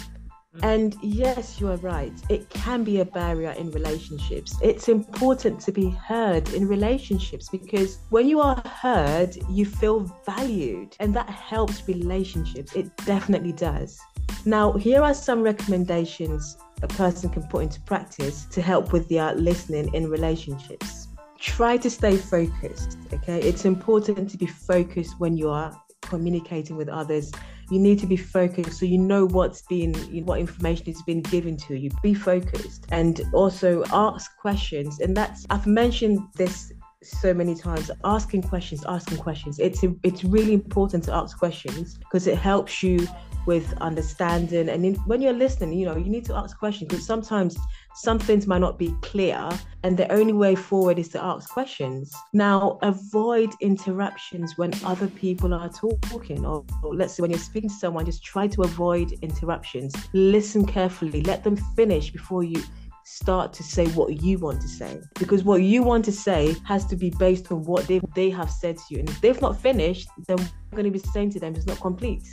Mm. 0.57 0.61
And 0.63 0.97
yes, 1.03 1.61
you 1.61 1.69
are 1.69 1.77
right. 1.79 2.13
It 2.29 2.49
can 2.51 2.85
be 2.85 3.01
a 3.01 3.05
barrier 3.05 3.53
in 3.53 3.71
relationships. 3.71 4.55
It's 4.63 4.89
important 4.89 5.61
to 5.61 5.73
be 5.73 5.89
heard 5.91 6.49
in 6.51 6.69
relationships 6.69 7.49
because 7.49 7.99
when 8.11 8.29
you 8.29 8.41
are 8.41 8.63
heard, 8.67 9.37
you 9.49 9.65
feel 9.65 10.01
valued, 10.27 10.95
and 11.01 11.15
that 11.15 11.31
helps 11.31 11.89
relationships. 11.89 12.75
It 12.75 12.95
definitely 12.99 13.53
does. 13.53 13.99
Now, 14.45 14.73
here 14.73 15.03
are 15.03 15.15
some 15.15 15.43
recommendations 15.43 16.57
a 16.83 16.89
person 16.89 17.31
can 17.31 17.45
put 17.45 17.63
into 17.63 17.81
practice 17.83 18.45
to 18.47 18.61
help 18.61 18.93
with 18.93 19.09
their 19.09 19.35
listening 19.35 19.95
in 19.95 20.11
relationships 20.11 21.09
try 21.43 21.77
to 21.77 21.91
stay 21.91 22.17
focused. 22.17 22.99
Okay, 23.13 23.41
it's 23.41 23.65
important 23.65 24.31
to 24.31 24.39
be 24.39 24.47
focused 24.47 25.19
when 25.19 25.37
you 25.37 25.51
are 25.51 25.77
communicating 26.03 26.77
with 26.77 26.89
others. 26.89 27.33
You 27.71 27.81
need 27.81 27.99
to 27.99 28.07
be 28.07 28.17
focused 28.17 28.79
so 28.79 28.87
you 28.87 28.99
know 28.99 29.27
what's 29.27 29.65
know, 29.71 29.93
what 30.25 30.39
information 30.39 30.87
is 30.89 31.03
being 31.03 31.23
given 31.23 31.57
to 31.69 31.75
you. 31.75 31.91
Be 32.03 32.15
focused 32.15 32.87
and 32.93 33.21
also 33.33 33.85
ask 33.93 34.37
questions. 34.37 35.01
And 35.01 35.17
that's 35.17 35.47
I've 35.51 35.67
mentioned 35.67 36.21
this 36.37 36.73
so 37.03 37.35
many 37.35 37.57
times 37.57 37.91
asking 38.05 38.41
questions 38.41 38.85
asking 38.87 39.19
questions 39.19 39.59
it's 39.59 39.83
it's 40.05 40.23
really 40.23 40.53
important 40.53 41.03
to 41.03 41.13
ask 41.13 41.37
questions 41.37 41.99
because 41.99 42.29
it 42.29 42.39
helps 42.39 42.81
you 42.81 43.09
with 43.47 43.73
understanding. 43.81 44.69
And 44.69 44.85
in, 44.85 44.95
when 45.07 45.21
you're 45.21 45.33
listening 45.33 45.73
you 45.73 45.87
know 45.87 45.97
you 45.97 46.11
need 46.11 46.25
to 46.27 46.35
ask 46.35 46.59
questions 46.59 46.89
because 46.89 47.07
sometimes 47.07 47.57
some 47.95 48.19
things 48.19 48.47
might 48.47 48.61
not 48.61 48.79
be 48.79 48.95
clear 49.03 49.49
and 49.83 49.97
the 49.97 50.11
only 50.13 50.33
way 50.33 50.55
forward 50.55 50.99
is 50.99 51.09
to 51.11 51.23
ask 51.23 51.51
questions. 51.51 52.15
Now 52.33 52.79
avoid 52.83 53.53
interruptions 53.61 54.57
when 54.57 54.73
other 54.85 55.09
people 55.09 55.53
are 55.55 55.69
talking 55.69 56.45
or, 56.47 56.65
or 56.83 56.95
let's 56.95 57.15
say 57.15 57.23
when 57.23 57.31
you're 57.31 57.41
speaking 57.41 57.71
to 57.71 57.77
someone 57.77 58.07
just 58.07 58.25
try 58.25 58.47
to 58.49 58.63
avoid 58.63 59.13
interruptions. 59.23 59.95
Listen 60.13 60.65
carefully. 60.65 61.23
Let 61.23 61.45
them 61.45 61.57
finish 61.77 62.11
before 62.11 62.45
you 62.45 62.63
start 63.05 63.53
to 63.53 63.65
say 63.65 63.87
what 63.89 64.23
you 64.23 64.39
want 64.39 64.61
to 64.61 64.69
say 64.69 65.01
because 65.19 65.43
what 65.43 65.61
you 65.61 65.83
want 65.83 66.05
to 66.05 66.13
say 66.13 66.55
has 66.65 66.87
to 66.87 66.95
be 66.95 67.11
based 67.11 67.51
on 67.51 67.65
what 67.65 67.87
they 67.89 68.01
they 68.15 68.31
have 68.31 68.51
said 68.51 68.77
to 68.77 68.85
you. 68.91 69.01
And 69.01 69.09
if 69.09 69.21
they've 69.21 69.43
not 69.43 69.61
finished 69.61 70.09
then 70.29 70.39
we're 70.39 70.77
going 70.77 70.85
to 70.85 70.99
be 70.99 70.99
saying 70.99 71.31
to 71.31 71.41
them? 71.41 71.55
It's 71.55 71.67
not 71.67 71.81
complete 71.81 72.25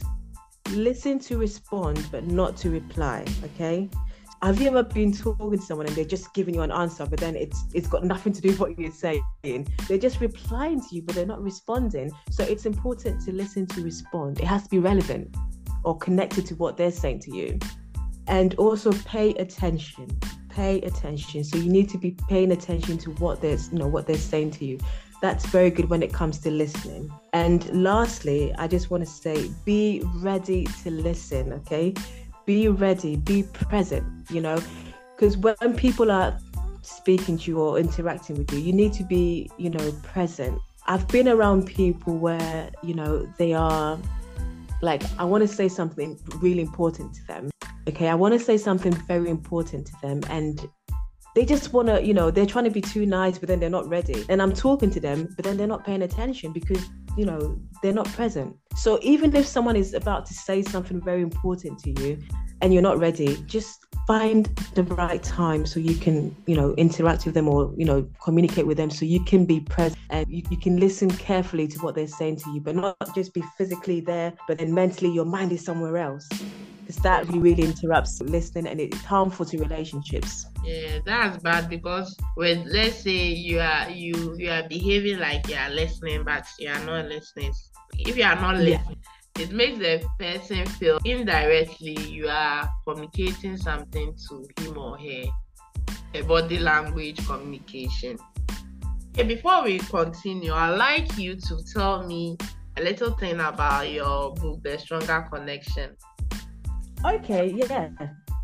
listen 0.71 1.19
to 1.19 1.37
respond 1.37 2.05
but 2.11 2.25
not 2.25 2.57
to 2.57 2.69
reply 2.69 3.25
okay? 3.43 3.89
Have 4.41 4.61
you 4.61 4.67
ever 4.67 4.83
been 4.83 5.11
talking 5.11 5.51
to 5.51 5.57
someone 5.57 5.85
and 5.87 5.95
they're 5.95 6.05
just 6.05 6.33
giving 6.33 6.55
you 6.55 6.61
an 6.61 6.71
answer 6.71 7.05
but 7.05 7.19
then 7.19 7.35
it's 7.35 7.65
it's 7.73 7.87
got 7.87 8.03
nothing 8.03 8.31
to 8.33 8.41
do 8.41 8.49
with 8.49 8.59
what 8.59 8.79
you're 8.79 8.91
saying? 8.91 9.67
They're 9.87 9.97
just 9.97 10.21
replying 10.21 10.79
to 10.81 10.95
you 10.95 11.01
but 11.01 11.15
they're 11.15 11.25
not 11.25 11.41
responding. 11.43 12.11
So 12.29 12.43
it's 12.43 12.65
important 12.65 13.21
to 13.25 13.33
listen 13.33 13.67
to 13.67 13.81
respond. 13.81 14.39
It 14.39 14.45
has 14.45 14.63
to 14.63 14.69
be 14.69 14.79
relevant 14.79 15.35
or 15.83 15.97
connected 15.97 16.45
to 16.47 16.55
what 16.55 16.77
they're 16.77 16.91
saying 16.91 17.19
to 17.21 17.35
you. 17.35 17.59
And 18.27 18.55
also 18.55 18.91
pay 18.91 19.31
attention 19.35 20.17
pay 20.49 20.81
attention. 20.81 21.43
So 21.43 21.57
you 21.57 21.69
need 21.69 21.89
to 21.89 21.97
be 21.97 22.15
paying 22.27 22.51
attention 22.51 22.97
to 22.99 23.11
what 23.11 23.41
they're 23.41 23.57
you 23.71 23.77
know 23.77 23.87
what 23.87 24.07
they're 24.07 24.17
saying 24.17 24.51
to 24.51 24.65
you 24.65 24.79
that's 25.21 25.45
very 25.47 25.69
good 25.69 25.89
when 25.89 26.01
it 26.01 26.13
comes 26.13 26.39
to 26.39 26.51
listening. 26.51 27.11
And 27.33 27.69
lastly, 27.73 28.53
I 28.57 28.67
just 28.67 28.89
want 28.89 29.03
to 29.03 29.09
say 29.09 29.51
be 29.65 30.01
ready 30.15 30.65
to 30.83 30.91
listen, 30.91 31.53
okay? 31.53 31.93
Be 32.45 32.67
ready, 32.67 33.15
be 33.17 33.43
present, 33.43 34.05
you 34.29 34.41
know, 34.41 34.61
because 35.15 35.37
when 35.37 35.75
people 35.75 36.09
are 36.11 36.37
speaking 36.81 37.37
to 37.37 37.51
you 37.51 37.59
or 37.59 37.77
interacting 37.77 38.37
with 38.37 38.51
you, 38.53 38.59
you 38.59 38.73
need 38.73 38.93
to 38.93 39.03
be, 39.03 39.51
you 39.57 39.69
know, 39.69 39.91
present. 40.03 40.59
I've 40.87 41.07
been 41.09 41.27
around 41.27 41.67
people 41.67 42.17
where, 42.17 42.71
you 42.81 42.93
know, 42.93 43.31
they 43.37 43.53
are 43.53 43.99
like, 44.81 45.03
I 45.19 45.25
want 45.25 45.41
to 45.41 45.47
say 45.47 45.67
something 45.67 46.17
really 46.37 46.61
important 46.61 47.13
to 47.15 47.27
them. 47.27 47.51
Okay, 47.87 48.07
I 48.07 48.15
want 48.15 48.33
to 48.33 48.39
say 48.39 48.57
something 48.57 48.93
very 48.93 49.29
important 49.29 49.87
to 49.87 49.93
them. 50.01 50.21
And 50.29 50.67
they 51.35 51.45
just 51.45 51.73
want 51.73 51.87
to, 51.87 52.03
you 52.03 52.13
know, 52.13 52.31
they're 52.31 52.45
trying 52.45 52.65
to 52.65 52.71
be 52.71 52.81
too 52.81 53.05
nice, 53.05 53.37
but 53.37 53.47
then 53.47 53.59
they're 53.59 53.69
not 53.69 53.87
ready. 53.87 54.25
And 54.29 54.41
I'm 54.41 54.53
talking 54.53 54.89
to 54.91 54.99
them, 54.99 55.29
but 55.35 55.45
then 55.45 55.57
they're 55.57 55.67
not 55.67 55.85
paying 55.85 56.01
attention 56.01 56.51
because, 56.51 56.83
you 57.17 57.25
know, 57.25 57.59
they're 57.81 57.93
not 57.93 58.07
present. 58.13 58.55
So 58.75 58.99
even 59.01 59.35
if 59.35 59.45
someone 59.45 59.75
is 59.75 59.93
about 59.93 60.25
to 60.27 60.33
say 60.33 60.61
something 60.61 61.01
very 61.01 61.21
important 61.21 61.79
to 61.79 61.91
you 62.01 62.19
and 62.61 62.73
you're 62.73 62.81
not 62.81 62.97
ready, 62.99 63.37
just 63.45 63.85
find 64.07 64.45
the 64.73 64.83
right 64.83 65.21
time 65.21 65.65
so 65.65 65.79
you 65.79 65.95
can, 65.95 66.35
you 66.47 66.55
know, 66.55 66.73
interact 66.75 67.25
with 67.25 67.35
them 67.35 67.47
or, 67.47 67.73
you 67.77 67.85
know, 67.85 68.09
communicate 68.23 68.65
with 68.65 68.77
them 68.77 68.89
so 68.89 69.05
you 69.05 69.23
can 69.23 69.45
be 69.45 69.59
present 69.59 69.99
and 70.09 70.25
you, 70.29 70.41
you 70.49 70.57
can 70.57 70.77
listen 70.77 71.11
carefully 71.11 71.67
to 71.67 71.77
what 71.79 71.93
they're 71.93 72.07
saying 72.07 72.37
to 72.37 72.51
you, 72.51 72.59
but 72.59 72.75
not 72.75 72.97
just 73.13 73.33
be 73.33 73.43
physically 73.57 74.01
there, 74.01 74.33
but 74.47 74.57
then 74.57 74.73
mentally 74.73 75.11
your 75.11 75.25
mind 75.25 75.51
is 75.51 75.63
somewhere 75.63 75.97
else 75.97 76.27
because 76.89 77.03
that 77.03 77.27
really, 77.29 77.63
interrupts 77.63 78.19
listening 78.21 78.65
and 78.65 78.81
it's 78.81 78.97
harmful 79.05 79.45
to 79.45 79.59
relationships. 79.59 80.47
Yeah, 80.63 80.99
that's 81.05 81.37
bad 81.37 81.69
because 81.69 82.17
when 82.33 82.67
let's 82.67 82.97
say 83.03 83.27
you 83.27 83.59
are 83.59 83.87
you 83.91 84.35
you 84.39 84.49
are 84.49 84.67
behaving 84.67 85.19
like 85.19 85.47
you 85.47 85.55
are 85.55 85.69
listening, 85.69 86.23
but 86.23 86.47
you 86.57 86.67
are 86.69 86.83
not 86.85 87.05
listening. 87.05 87.53
If 87.99 88.17
you 88.17 88.23
are 88.23 88.35
not 88.35 88.57
listening, 88.57 88.97
yeah. 89.37 89.43
it 89.43 89.51
makes 89.51 89.77
the 89.77 90.03
person 90.17 90.65
feel 90.65 90.99
indirectly 91.05 91.95
you 92.09 92.27
are 92.27 92.67
communicating 92.87 93.57
something 93.57 94.15
to 94.27 94.47
him 94.57 94.77
or 94.77 94.97
her. 94.97 95.25
A 96.15 96.21
body 96.23 96.57
language 96.57 97.23
communication. 97.27 98.17
Okay, 99.11 99.27
before 99.27 99.63
we 99.63 99.77
continue, 99.77 100.53
I'd 100.53 100.75
like 100.75 101.19
you 101.19 101.35
to 101.35 101.63
tell 101.71 102.01
me 102.01 102.35
a 102.77 102.81
little 102.81 103.11
thing 103.11 103.39
about 103.39 103.91
your 103.91 104.33
book, 104.33 104.63
The 104.63 104.79
Stronger 104.79 105.27
Connection. 105.31 105.95
Okay, 107.05 107.53
yeah. 107.55 107.89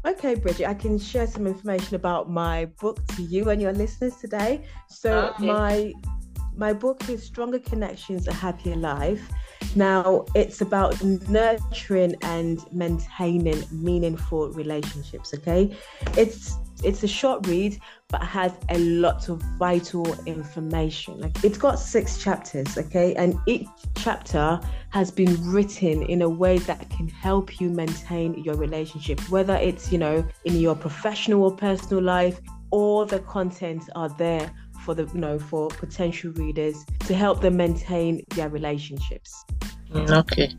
Okay, 0.05 0.35
Brigitte, 0.35 0.67
I 0.67 0.74
can 0.75 1.00
share 1.00 1.25
some 1.27 1.47
information 1.47 1.95
about 1.95 2.29
my 2.29 2.65
book 2.79 3.05
to 3.15 3.24
you 3.24 3.50
and 3.50 3.62
your 3.62 3.74
listeners 3.74 4.15
today. 4.17 4.63
So 4.88 5.33
okay. 5.33 5.45
my 5.45 5.93
my 6.55 6.71
book 6.71 7.09
is 7.09 7.24
Stronger 7.24 7.59
Connections, 7.59 8.27
A 8.27 8.33
Happier 8.33 8.75
Life. 8.75 9.29
Now, 9.75 10.25
it's 10.36 10.62
about 10.62 11.01
nurturing 11.03 12.15
and 12.22 12.60
maintaining 12.72 13.63
meaningful 13.72 14.50
relationships, 14.50 15.34
okay? 15.34 15.75
It's 16.17 16.55
it's 16.84 17.03
a 17.03 17.07
short 17.07 17.48
read, 17.48 17.79
but 18.10 18.22
has 18.22 18.53
a 18.69 18.77
lot 18.77 19.29
of 19.29 19.41
vital 19.57 20.05
information. 20.25 21.19
Like 21.19 21.43
it's 21.43 21.57
got 21.57 21.79
six 21.79 22.17
chapters, 22.22 22.77
okay? 22.77 23.15
And 23.15 23.38
each 23.48 23.67
chapter 23.95 24.60
has 24.89 25.10
been 25.10 25.36
written 25.51 26.03
in 26.03 26.22
a 26.22 26.29
way 26.29 26.57
that 26.60 26.89
can 26.89 27.07
help 27.07 27.60
you 27.60 27.69
maintain 27.69 28.36
your 28.43 28.55
relationship, 28.55 29.19
whether 29.29 29.55
it's, 29.55 29.91
you 29.91 29.98
know, 29.98 30.27
in 30.43 30.60
your 30.60 30.75
professional 30.75 31.43
or 31.43 31.55
personal 31.55 32.03
life, 32.03 32.39
all 32.72 33.05
the 33.05 33.19
contents 33.19 33.89
are 33.95 34.10
there 34.10 34.51
for 34.85 34.93
the 34.93 35.05
you 35.13 35.19
know 35.19 35.39
for 35.39 35.67
potential 35.69 36.31
readers 36.33 36.85
to 37.07 37.13
help 37.13 37.41
them 37.41 37.57
maintain 37.57 38.23
their 38.35 38.49
relationships. 38.49 39.43
Mm, 39.91 40.09
okay. 40.19 40.55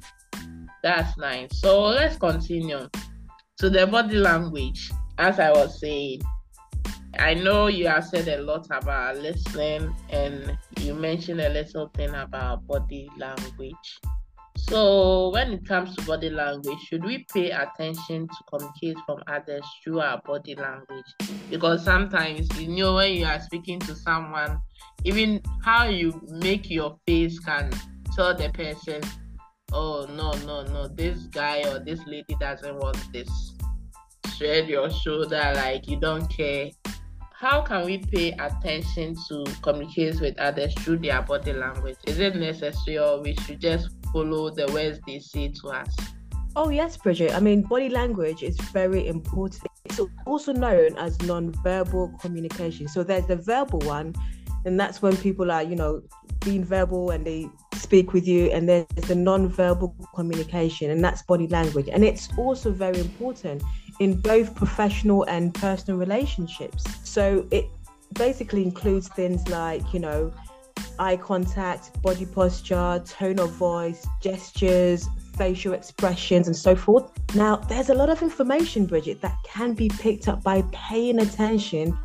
That's 0.82 1.16
nice. 1.16 1.60
So 1.60 1.84
let's 1.84 2.16
continue. 2.16 2.88
To 3.58 3.70
the 3.70 3.86
body 3.86 4.16
language 4.16 4.90
as 5.18 5.40
I 5.40 5.50
was 5.50 5.80
saying, 5.80 6.20
I 7.18 7.32
know 7.34 7.68
you 7.68 7.88
have 7.88 8.04
said 8.04 8.28
a 8.28 8.42
lot 8.42 8.66
about 8.70 9.16
listening 9.16 9.94
and 10.10 10.58
you 10.80 10.94
mentioned 10.94 11.40
a 11.40 11.48
little 11.48 11.88
thing 11.94 12.10
about 12.10 12.66
body 12.66 13.08
language. 13.16 14.00
So, 14.68 15.30
when 15.30 15.52
it 15.52 15.64
comes 15.64 15.94
to 15.94 16.04
body 16.04 16.28
language, 16.28 16.78
should 16.88 17.04
we 17.04 17.24
pay 17.32 17.50
attention 17.50 18.26
to 18.26 18.36
communicate 18.50 18.96
from 19.06 19.22
others 19.28 19.64
through 19.82 20.00
our 20.00 20.20
body 20.26 20.56
language? 20.56 21.04
Because 21.48 21.84
sometimes, 21.84 22.48
you 22.60 22.68
know, 22.68 22.94
when 22.96 23.14
you 23.14 23.26
are 23.26 23.40
speaking 23.40 23.78
to 23.80 23.94
someone, 23.94 24.58
even 25.04 25.40
how 25.62 25.84
you 25.84 26.20
make 26.28 26.68
your 26.68 26.98
face 27.06 27.38
can 27.38 27.70
tell 28.16 28.34
the 28.34 28.50
person, 28.50 29.00
oh, 29.72 30.04
no, 30.10 30.32
no, 30.44 30.64
no, 30.64 30.88
this 30.88 31.26
guy 31.26 31.62
or 31.70 31.78
this 31.78 32.00
lady 32.04 32.36
doesn't 32.40 32.76
want 32.76 32.98
this 33.12 33.54
shrug 34.36 34.68
your 34.68 34.90
shoulder 34.90 35.52
like 35.54 35.86
you 35.88 35.98
don't 35.98 36.26
care. 36.28 36.70
How 37.32 37.60
can 37.60 37.84
we 37.84 37.98
pay 37.98 38.32
attention 38.32 39.14
to 39.28 39.44
communicate 39.62 40.20
with 40.20 40.38
others 40.38 40.74
through 40.74 40.98
their 40.98 41.22
body 41.22 41.52
language? 41.52 41.96
Is 42.06 42.18
it 42.18 42.34
necessary 42.34 42.98
or 42.98 43.20
we 43.20 43.36
should 43.36 43.60
just 43.60 43.90
follow 44.16 44.48
the 44.48 44.66
words 44.72 44.98
they 45.06 45.18
say 45.18 45.52
to 45.60 45.68
us? 45.68 45.94
Oh, 46.58 46.70
yes, 46.70 46.96
Brigitte. 46.96 47.34
I 47.34 47.40
mean, 47.40 47.60
body 47.62 47.90
language 47.90 48.42
is 48.42 48.58
very 48.72 49.06
important. 49.08 49.66
It's 49.84 50.00
also 50.24 50.52
known 50.54 50.96
as 50.96 51.20
non-verbal 51.22 52.14
communication. 52.22 52.88
So 52.88 53.04
there's 53.04 53.26
the 53.26 53.36
verbal 53.36 53.80
one, 53.80 54.14
and 54.64 54.80
that's 54.80 55.02
when 55.02 55.14
people 55.18 55.50
are, 55.50 55.62
you 55.62 55.76
know, 55.76 56.02
being 56.40 56.64
verbal 56.64 57.10
and 57.10 57.26
they 57.26 57.46
speak 57.74 58.14
with 58.14 58.26
you, 58.26 58.50
and 58.52 58.66
there's 58.66 58.86
the 59.06 59.14
non-verbal 59.14 59.94
communication, 60.14 60.90
and 60.90 61.04
that's 61.04 61.20
body 61.22 61.46
language. 61.48 61.88
And 61.92 62.02
it's 62.02 62.30
also 62.38 62.72
very 62.72 63.00
important 63.00 63.62
in 64.00 64.18
both 64.18 64.54
professional 64.54 65.24
and 65.24 65.52
personal 65.52 66.00
relationships. 66.00 66.84
So 67.04 67.46
it 67.50 67.66
basically 68.14 68.62
includes 68.62 69.08
things 69.08 69.46
like, 69.48 69.92
you 69.92 70.00
know, 70.00 70.32
eye 70.98 71.16
contact, 71.16 72.00
body 72.02 72.26
posture, 72.26 73.02
tone 73.06 73.38
of 73.38 73.50
voice, 73.52 74.06
gestures, 74.20 75.08
facial 75.36 75.72
expressions, 75.72 76.46
and 76.46 76.56
so 76.56 76.74
forth. 76.74 77.10
Now, 77.34 77.56
there's 77.56 77.90
a 77.90 77.94
lot 77.94 78.08
of 78.08 78.22
information, 78.22 78.86
Brigitte, 78.86 79.20
that 79.20 79.36
can 79.44 79.74
be 79.74 79.88
picked 79.88 80.28
up 80.28 80.42
by 80.42 80.62
paying 80.72 81.20
attention 81.20 81.98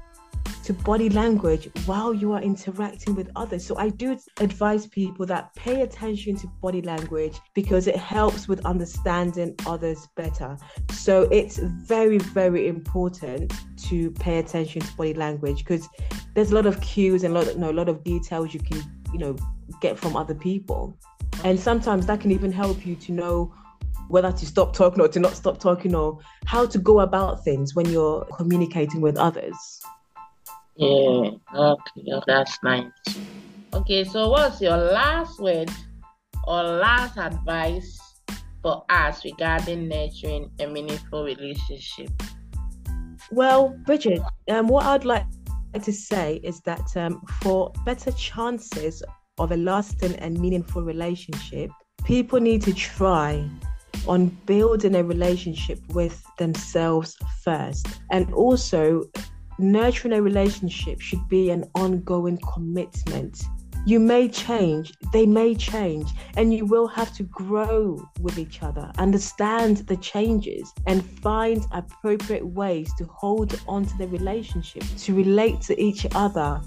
to 0.64 0.74
body 0.74 1.10
language 1.10 1.70
while 1.86 2.14
you 2.14 2.32
are 2.34 2.42
interacting 2.42 3.16
with 3.16 3.30
others. 3.36 3.66
So 3.66 3.78
I 3.78 3.90
do 3.90 4.18
advise 4.40 4.88
people 4.88 5.26
that 5.28 5.54
pay 5.56 5.82
attention 5.82 6.36
to 6.38 6.48
body 6.62 6.82
language 6.82 7.40
because 7.54 7.88
it 7.88 7.96
helps 7.96 8.48
with 8.48 8.66
understanding 8.66 9.56
others 9.66 10.08
better. 10.16 10.58
So 10.92 11.24
it's 11.32 11.58
very, 11.58 12.20
very 12.20 12.68
important 12.68 13.54
to 13.90 14.12
pay 14.12 14.40
attention 14.40 14.82
to 14.82 14.96
body 14.96 15.14
language 15.14 15.60
because 15.60 15.88
there's 16.36 16.52
a 16.52 16.56
lot 16.56 16.66
of 16.66 16.80
cues 16.82 17.24
and 17.24 17.36
a 17.36 17.40
lot 17.40 17.48
of, 17.48 17.56
you 17.56 17.60
know, 17.60 17.72
a 17.72 17.74
lot 17.74 17.90
of 17.90 18.04
details 18.04 18.54
you 18.54 18.60
can, 18.60 18.82
you 19.12 19.20
know, 19.20 19.36
get 19.82 19.98
from 19.98 20.16
other 20.16 20.36
people. 20.36 20.98
And 21.44 21.60
sometimes 21.60 22.06
that 22.06 22.22
can 22.22 22.32
even 22.32 22.52
help 22.52 22.86
you 22.86 22.96
to 22.96 23.12
know 23.12 23.54
whether 24.10 24.32
to 24.32 24.46
stop 24.46 24.74
talking 24.74 25.02
or 25.02 25.08
to 25.08 25.20
not 25.20 25.36
stop 25.36 25.60
talking 25.60 25.96
or 25.96 26.20
how 26.46 26.66
to 26.66 26.78
go 26.78 27.00
about 27.00 27.44
things 27.44 27.76
when 27.76 27.90
you're 27.90 28.26
communicating 28.26 29.02
with 29.02 29.18
others. 29.18 29.56
Yeah, 30.82 31.30
okay, 31.56 32.22
that's 32.26 32.58
nice. 32.64 32.92
Okay, 33.72 34.04
so 34.04 34.30
what's 34.30 34.60
your 34.60 34.78
last 34.78 35.40
word 35.40 35.70
or 36.48 36.64
last 36.64 37.20
advice 37.20 38.00
for 38.64 38.84
us 38.90 39.24
regarding 39.24 39.88
nurturing 39.88 40.50
a 40.60 40.66
meaningful 40.66 41.24
relationship? 41.24 42.10
Well, 43.30 43.78
Brigitte, 43.86 44.24
um, 44.50 44.70
what 44.70 44.86
I'd 44.86 45.06
like 45.06 45.28
to 45.80 45.94
say 45.94 46.42
is 46.44 46.62
that 46.62 46.98
um, 46.98 47.22
for 47.42 47.72
better 47.86 48.12
chances 48.14 49.04
of 49.38 49.52
a 49.52 49.58
lasting 49.58 50.16
and 50.16 50.40
meaningful 50.40 50.82
relationship, 50.82 51.70
people 52.06 52.40
need 52.40 52.64
to 52.64 52.74
try 52.74 53.48
on 54.08 54.30
building 54.48 54.96
a 54.96 55.04
relationship 55.04 55.80
with 55.90 56.24
themselves 56.40 57.16
first 57.44 57.88
and 58.10 58.34
also 58.34 59.04
nurturing 59.62 60.14
a 60.14 60.22
relationship 60.22 61.02
should 61.02 61.28
be 61.28 61.50
an 61.50 61.66
ongoing 61.76 62.40
commitment. 62.54 63.44
You 63.84 64.00
may 64.00 64.30
change, 64.30 64.94
they 65.12 65.26
may 65.26 65.56
change, 65.56 66.12
and 66.38 66.54
you 66.54 66.66
will 66.66 66.88
have 66.88 67.14
to 67.16 67.24
grow 67.24 68.08
with 68.20 68.38
each 68.38 68.62
other, 68.62 68.92
understand 69.00 69.78
the 69.78 69.98
changes, 69.98 70.72
and 70.86 71.04
find 71.22 71.66
appropriate 71.72 72.46
ways 72.46 72.94
to 73.00 73.06
hold 73.06 73.60
on 73.68 73.86
to 73.86 73.98
the 73.98 74.08
relationship, 74.08 74.84
to 75.00 75.16
relate 75.16 75.62
to 75.62 75.82
each 75.82 76.06
other 76.14 76.62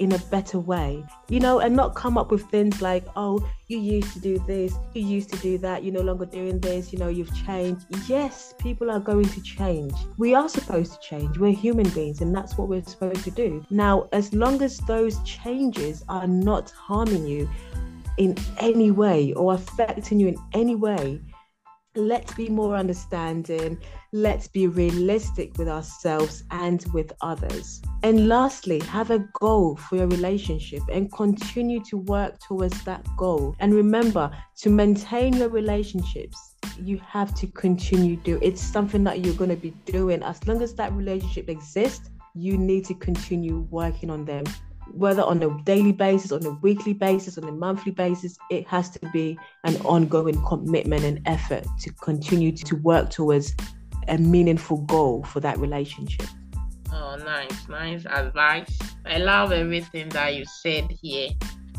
in 0.00 0.12
a 0.12 0.18
better 0.18 0.58
way, 0.58 1.04
you 1.28 1.38
know, 1.38 1.60
and 1.60 1.76
not 1.76 1.94
come 1.94 2.16
up 2.16 2.30
with 2.30 2.42
things 2.46 2.80
like, 2.80 3.04
oh, 3.16 3.46
you 3.68 3.78
used 3.78 4.14
to 4.14 4.18
do 4.18 4.38
this, 4.46 4.74
you 4.94 5.02
used 5.02 5.30
to 5.30 5.36
do 5.40 5.58
that, 5.58 5.84
you're 5.84 5.92
no 5.92 6.00
longer 6.00 6.24
doing 6.24 6.58
this, 6.58 6.90
you 6.90 6.98
know, 6.98 7.08
you've 7.08 7.32
changed. 7.46 7.84
Yes, 8.08 8.54
people 8.58 8.90
are 8.90 8.98
going 8.98 9.26
to 9.26 9.42
change. 9.42 9.92
We 10.16 10.34
are 10.34 10.48
supposed 10.48 10.94
to 10.94 10.98
change. 11.00 11.36
We're 11.36 11.52
human 11.52 11.88
beings, 11.90 12.22
and 12.22 12.34
that's 12.34 12.56
what 12.56 12.68
we're 12.68 12.82
supposed 12.82 13.24
to 13.24 13.30
do. 13.30 13.64
Now, 13.68 14.08
as 14.12 14.32
long 14.32 14.62
as 14.62 14.78
those 14.78 15.22
changes 15.22 16.02
are 16.08 16.26
not 16.26 16.70
harming 16.70 17.26
you 17.26 17.48
in 18.16 18.36
any 18.58 18.90
way 18.90 19.34
or 19.34 19.52
affecting 19.52 20.18
you 20.18 20.28
in 20.28 20.36
any 20.54 20.76
way, 20.76 21.20
let's 21.96 22.32
be 22.34 22.48
more 22.48 22.76
understanding, 22.76 23.78
let's 24.12 24.46
be 24.46 24.68
realistic 24.68 25.56
with 25.58 25.68
ourselves 25.68 26.44
and 26.50 26.84
with 26.92 27.12
others. 27.20 27.82
And 28.02 28.28
lastly, 28.28 28.80
have 28.80 29.10
a 29.10 29.26
goal 29.40 29.76
for 29.76 29.96
your 29.96 30.06
relationship 30.06 30.82
and 30.90 31.12
continue 31.12 31.82
to 31.84 31.98
work 31.98 32.38
towards 32.38 32.82
that 32.84 33.04
goal. 33.16 33.56
And 33.58 33.74
remember 33.74 34.30
to 34.58 34.70
maintain 34.70 35.34
your 35.34 35.48
relationships. 35.48 36.54
You 36.78 37.00
have 37.06 37.34
to 37.34 37.46
continue 37.48 38.16
do 38.16 38.38
it's 38.40 38.60
something 38.60 39.04
that 39.04 39.24
you're 39.24 39.34
going 39.34 39.50
to 39.50 39.56
be 39.56 39.70
doing 39.84 40.22
as 40.22 40.46
long 40.46 40.62
as 40.62 40.74
that 40.74 40.92
relationship 40.92 41.48
exists. 41.48 42.08
You 42.34 42.56
need 42.56 42.84
to 42.86 42.94
continue 42.94 43.66
working 43.70 44.08
on 44.10 44.24
them 44.24 44.44
whether 44.94 45.22
on 45.22 45.42
a 45.42 45.62
daily 45.64 45.92
basis, 45.92 46.32
on 46.32 46.44
a 46.44 46.50
weekly 46.50 46.92
basis, 46.92 47.38
on 47.38 47.44
a 47.44 47.52
monthly 47.52 47.92
basis, 47.92 48.36
it 48.50 48.66
has 48.68 48.90
to 48.90 49.00
be 49.12 49.38
an 49.64 49.76
ongoing 49.78 50.42
commitment 50.46 51.04
and 51.04 51.20
effort 51.26 51.64
to 51.80 51.92
continue 51.94 52.52
to 52.52 52.76
work 52.76 53.10
towards 53.10 53.54
a 54.08 54.18
meaningful 54.18 54.78
goal 54.78 55.22
for 55.24 55.40
that 55.40 55.58
relationship. 55.58 56.26
Oh, 56.92 57.16
nice, 57.16 57.68
nice 57.68 58.04
advice. 58.06 58.78
I 59.06 59.18
love 59.18 59.52
everything 59.52 60.08
that 60.10 60.34
you 60.34 60.44
said 60.44 60.90
here, 60.90 61.30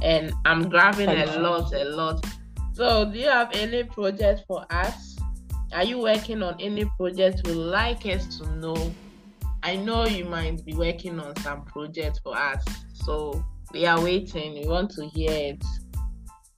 and 0.02 0.34
I'm 0.46 0.70
grabbing 0.70 1.08
Thank 1.08 1.30
a 1.30 1.34
you. 1.34 1.40
lot, 1.40 1.74
a 1.74 1.84
lot. 1.86 2.26
So, 2.74 3.06
do 3.12 3.20
you 3.20 3.28
have 3.28 3.52
any 3.54 3.84
projects 3.84 4.42
for 4.48 4.66
us? 4.70 5.18
Are 5.74 5.84
you 5.84 6.00
working 6.00 6.42
on 6.44 6.56
any 6.60 6.86
projects 6.98 7.42
you'd 7.46 7.56
like 7.56 8.06
us 8.06 8.38
to 8.38 8.50
know? 8.56 8.94
I 9.64 9.76
know 9.76 10.08
you 10.08 10.26
might 10.26 10.66
be 10.66 10.74
working 10.74 11.20
on 11.20 11.36
some 11.38 11.66
projects 11.66 12.20
for 12.20 12.36
us. 12.36 12.64
So 12.94 13.44
we 13.72 13.86
are 13.86 14.02
waiting. 14.02 14.54
We 14.56 14.68
want 14.68 14.92
to 14.92 15.08
hear 15.08 15.32
it. 15.32 15.64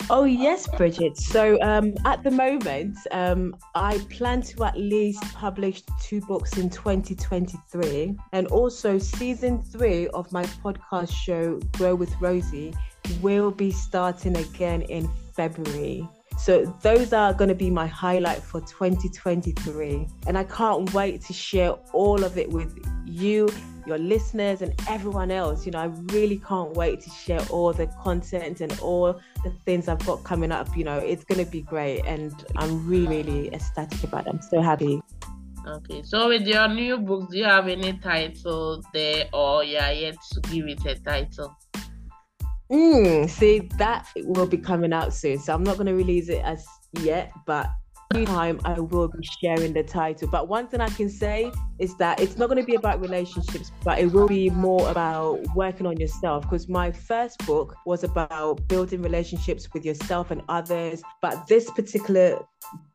Oh 0.09 0.25
yes, 0.25 0.67
Brigitte. 0.67 1.17
So 1.17 1.57
um, 1.61 1.93
at 2.05 2.23
the 2.23 2.31
moment, 2.31 2.97
um, 3.11 3.55
I 3.73 3.99
plan 4.09 4.41
to 4.41 4.65
at 4.65 4.77
least 4.77 5.23
publish 5.33 5.81
two 6.01 6.19
books 6.21 6.57
in 6.57 6.69
2023, 6.69 8.15
and 8.33 8.47
also 8.47 8.97
season 8.97 9.61
three 9.61 10.07
of 10.09 10.29
my 10.31 10.43
podcast 10.43 11.13
show, 11.13 11.59
Grow 11.73 11.95
with 11.95 12.13
Rosie, 12.19 12.73
will 13.21 13.51
be 13.51 13.71
starting 13.71 14.35
again 14.35 14.81
in 14.83 15.09
February. 15.33 16.07
So 16.37 16.65
those 16.81 17.13
are 17.13 17.33
going 17.33 17.49
to 17.49 17.55
be 17.55 17.69
my 17.69 17.87
highlight 17.87 18.41
for 18.43 18.59
2023, 18.61 20.07
and 20.27 20.37
I 20.37 20.43
can't 20.43 20.93
wait 20.93 21.21
to 21.21 21.33
share 21.33 21.71
all 21.93 22.23
of 22.23 22.37
it 22.37 22.49
with 22.49 22.77
you 23.05 23.47
your 23.85 23.97
listeners 23.97 24.61
and 24.61 24.73
everyone 24.87 25.31
else. 25.31 25.65
You 25.65 25.71
know, 25.71 25.79
I 25.79 25.91
really 26.13 26.37
can't 26.39 26.73
wait 26.73 27.01
to 27.01 27.09
share 27.09 27.41
all 27.49 27.73
the 27.73 27.87
content 27.87 28.61
and 28.61 28.77
all 28.79 29.19
the 29.43 29.51
things 29.65 29.87
I've 29.87 30.05
got 30.05 30.23
coming 30.23 30.51
up. 30.51 30.75
You 30.75 30.83
know, 30.83 30.97
it's 30.97 31.23
going 31.23 31.43
to 31.43 31.49
be 31.49 31.61
great. 31.61 32.01
And 32.05 32.33
I'm 32.55 32.87
really, 32.87 33.23
really 33.23 33.53
ecstatic 33.53 34.03
about 34.03 34.27
it. 34.27 34.29
I'm 34.29 34.41
so 34.41 34.61
happy. 34.61 35.01
Okay, 35.65 36.03
so 36.03 36.27
with 36.27 36.45
your 36.45 36.67
new 36.67 36.97
books, 36.97 37.31
do 37.31 37.37
you 37.37 37.45
have 37.45 37.67
any 37.69 37.93
title 37.93 38.83
there 38.93 39.29
or 39.31 39.63
you 39.63 39.77
are 39.77 39.93
yet 39.93 40.17
to 40.31 40.41
give 40.41 40.67
it 40.67 40.85
a 40.85 40.95
title? 40.99 41.55
Mm, 42.71 43.30
see, 43.30 43.69
that 43.78 44.08
will 44.15 44.47
be 44.47 44.58
coming 44.58 44.93
out 44.93 45.13
soon. 45.13 45.38
So 45.39 45.54
I'm 45.54 45.63
not 45.63 45.76
going 45.76 45.88
to 45.88 45.93
release 45.93 46.30
it 46.30 46.43
as 46.43 46.65
yet, 46.99 47.32
but 47.45 47.67
time 48.26 48.60
I 48.65 48.80
will 48.80 49.08
be 49.08 49.28
sharing 49.41 49.73
the 49.73 49.84
title. 49.84 50.28
But 50.30 50.47
one 50.47 50.67
thing 50.67 50.82
I 50.82 50.89
can 50.89 51.10
say 51.10 51.52
is 51.80 51.95
that 51.97 52.19
it's 52.19 52.38
not 52.38 52.47
going 52.47 52.62
to 52.62 52.65
be 52.65 52.76
about 52.76 53.02
relationships, 53.02 53.71
but 53.84 53.99
it 53.99 54.12
will 54.12 54.28
be 54.28 54.49
more 54.49 54.89
about 54.89 55.39
working 55.56 55.86
on 55.86 55.97
yourself. 55.97 56.43
Because 56.43 56.69
my 56.69 56.91
first 56.91 57.45
book 57.45 57.76
was 57.86 58.04
about 58.04 58.67
building 58.67 59.02
relationships 59.02 59.67
with 59.73 59.84
yourself 59.84 60.32
and 60.32 60.41
others. 60.49 61.02
But 61.21 61.47
this 61.47 61.69
particular 61.71 62.39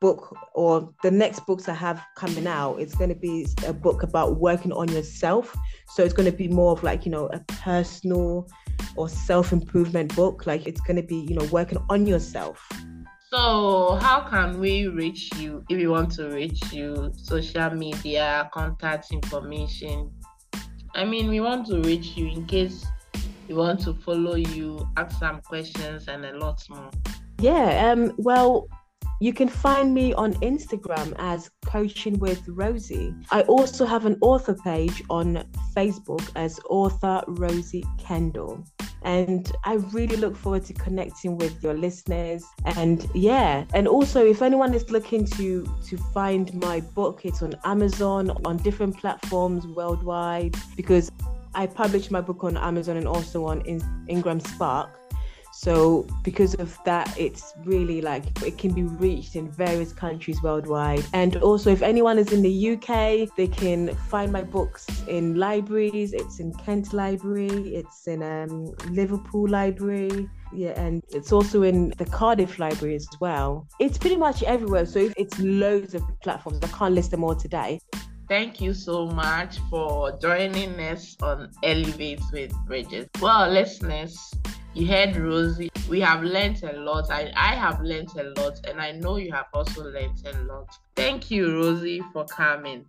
book 0.00 0.36
or 0.54 0.92
the 1.02 1.10
next 1.10 1.46
books 1.46 1.68
I 1.68 1.74
have 1.74 2.02
coming 2.16 2.46
out, 2.46 2.76
it's 2.76 2.94
going 2.94 3.10
to 3.10 3.16
be 3.16 3.46
a 3.66 3.72
book 3.72 4.02
about 4.02 4.38
working 4.38 4.72
on 4.72 4.88
yourself. 4.88 5.56
So 5.88 6.04
it's 6.04 6.14
going 6.14 6.30
to 6.30 6.36
be 6.36 6.48
more 6.48 6.72
of 6.72 6.82
like, 6.82 7.04
you 7.04 7.10
know, 7.10 7.26
a 7.32 7.40
personal 7.40 8.48
or 8.96 9.08
self 9.08 9.52
improvement 9.52 10.14
book. 10.14 10.46
Like 10.46 10.66
it's 10.66 10.80
going 10.80 10.96
to 10.96 11.02
be, 11.02 11.16
you 11.16 11.34
know, 11.34 11.44
working 11.46 11.78
on 11.88 12.06
yourself. 12.06 12.66
So, 13.30 13.98
how 14.00 14.20
can 14.20 14.58
we 14.58 14.88
reach 14.88 15.28
you 15.36 15.62
if 15.68 15.76
we 15.76 15.86
want 15.86 16.12
to 16.12 16.30
reach 16.30 16.72
you? 16.72 17.12
Social 17.14 17.68
media, 17.70 18.48
contact 18.54 19.12
information. 19.12 20.10
I 20.94 21.04
mean, 21.04 21.28
we 21.28 21.40
want 21.40 21.66
to 21.66 21.82
reach 21.82 22.16
you 22.16 22.28
in 22.28 22.46
case 22.46 22.86
we 23.46 23.54
want 23.54 23.80
to 23.80 23.92
follow 23.92 24.36
you, 24.36 24.88
ask 24.96 25.18
some 25.18 25.42
questions, 25.42 26.08
and 26.08 26.24
a 26.24 26.38
lot 26.38 26.62
more. 26.70 26.90
Yeah. 27.38 27.92
Um. 27.92 28.14
Well, 28.16 28.66
you 29.20 29.34
can 29.34 29.48
find 29.48 29.92
me 29.92 30.14
on 30.14 30.32
Instagram 30.34 31.14
as 31.18 31.50
Coaching 31.66 32.18
with 32.18 32.42
Rosie. 32.48 33.14
I 33.30 33.42
also 33.42 33.84
have 33.84 34.06
an 34.06 34.16
author 34.22 34.54
page 34.54 35.02
on 35.10 35.44
Facebook 35.76 36.26
as 36.34 36.58
Author 36.70 37.22
Rosie 37.26 37.84
Kendall. 37.98 38.64
And 39.02 39.50
I 39.64 39.74
really 39.92 40.16
look 40.16 40.36
forward 40.36 40.64
to 40.66 40.74
connecting 40.74 41.38
with 41.38 41.62
your 41.62 41.74
listeners. 41.74 42.44
And 42.64 43.08
yeah, 43.14 43.64
and 43.74 43.86
also 43.86 44.24
if 44.26 44.42
anyone 44.42 44.74
is 44.74 44.90
looking 44.90 45.24
to 45.26 45.64
to 45.86 45.96
find 46.12 46.52
my 46.54 46.80
book, 46.80 47.24
it's 47.24 47.42
on 47.42 47.54
Amazon, 47.64 48.30
on 48.44 48.56
different 48.58 48.96
platforms 48.96 49.66
worldwide, 49.66 50.56
because 50.76 51.12
I 51.54 51.66
published 51.66 52.10
my 52.10 52.20
book 52.20 52.44
on 52.44 52.56
Amazon 52.56 52.96
and 52.96 53.08
also 53.08 53.46
on 53.46 53.62
Ingram 54.08 54.40
Spark. 54.40 54.97
So 55.60 56.06
because 56.22 56.54
of 56.54 56.78
that, 56.84 57.12
it's 57.18 57.52
really 57.64 58.00
like 58.00 58.24
it 58.44 58.58
can 58.58 58.72
be 58.72 58.84
reached 58.84 59.34
in 59.34 59.50
various 59.50 59.92
countries 59.92 60.40
worldwide. 60.40 61.04
And 61.12 61.36
also, 61.38 61.72
if 61.72 61.82
anyone 61.82 62.16
is 62.16 62.30
in 62.32 62.42
the 62.42 62.70
UK, 62.74 63.28
they 63.36 63.48
can 63.48 63.92
find 64.08 64.30
my 64.30 64.44
books 64.44 64.86
in 65.08 65.34
libraries. 65.34 66.12
It's 66.12 66.38
in 66.38 66.54
Kent 66.54 66.92
Library. 66.92 67.74
It's 67.74 68.06
in 68.06 68.22
um, 68.22 68.66
Liverpool 68.92 69.48
Library. 69.48 70.30
Yeah, 70.54 70.80
and 70.80 71.02
it's 71.08 71.32
also 71.32 71.64
in 71.64 71.92
the 71.98 72.04
Cardiff 72.04 72.60
Library 72.60 72.94
as 72.94 73.08
well. 73.20 73.66
It's 73.80 73.98
pretty 73.98 74.16
much 74.16 74.44
everywhere. 74.44 74.86
So 74.86 75.10
it's 75.16 75.36
loads 75.40 75.92
of 75.92 76.04
platforms. 76.22 76.60
I 76.62 76.68
can't 76.68 76.94
list 76.94 77.10
them 77.10 77.24
all 77.24 77.34
today. 77.34 77.80
Thank 78.28 78.60
you 78.60 78.74
so 78.74 79.06
much 79.06 79.58
for 79.70 80.16
joining 80.20 80.78
us 80.78 81.16
on 81.20 81.50
Elevate 81.64 82.20
with 82.30 82.52
Bridges. 82.66 83.08
Well, 83.20 83.50
listeners, 83.50 84.34
you 84.78 84.86
heard 84.86 85.16
Rosie. 85.16 85.70
We 85.88 86.00
have 86.00 86.22
learned 86.22 86.62
a 86.62 86.78
lot. 86.78 87.10
I, 87.10 87.32
I 87.36 87.54
have 87.54 87.80
learned 87.80 88.10
a 88.16 88.40
lot, 88.40 88.60
and 88.68 88.80
I 88.80 88.92
know 88.92 89.16
you 89.16 89.32
have 89.32 89.46
also 89.52 89.82
learned 89.82 90.22
a 90.26 90.42
lot. 90.42 90.68
Thank 90.94 91.30
you, 91.30 91.52
Rosie, 91.52 92.02
for 92.12 92.24
coming. 92.26 92.84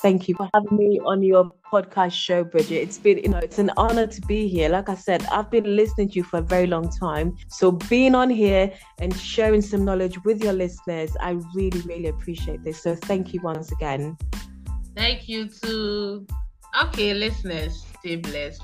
Thank 0.00 0.28
you 0.28 0.36
for 0.36 0.48
having 0.54 0.78
me 0.78 1.00
on 1.04 1.22
your 1.22 1.50
podcast 1.72 2.12
show, 2.12 2.44
Brigitte. 2.44 2.82
It's 2.84 2.98
been, 2.98 3.18
you 3.18 3.30
know, 3.30 3.38
it's 3.38 3.58
an 3.58 3.72
honor 3.76 4.06
to 4.06 4.20
be 4.22 4.46
here. 4.46 4.68
Like 4.68 4.88
I 4.88 4.94
said, 4.94 5.26
I've 5.26 5.50
been 5.50 5.74
listening 5.74 6.10
to 6.10 6.14
you 6.14 6.22
for 6.22 6.36
a 6.36 6.42
very 6.42 6.68
long 6.68 6.88
time. 6.88 7.36
So 7.48 7.72
being 7.72 8.14
on 8.14 8.30
here 8.30 8.72
and 9.00 9.12
sharing 9.16 9.60
some 9.60 9.84
knowledge 9.84 10.22
with 10.24 10.42
your 10.42 10.52
listeners, 10.52 11.16
I 11.20 11.30
really, 11.52 11.80
really 11.80 12.06
appreciate 12.06 12.62
this. 12.62 12.80
So 12.80 12.94
thank 12.94 13.34
you 13.34 13.40
once 13.40 13.72
again. 13.72 14.16
Thank 14.94 15.28
you 15.28 15.48
too. 15.48 16.26
Okay, 16.80 17.14
listeners, 17.14 17.84
stay 17.98 18.16
blessed. 18.16 18.62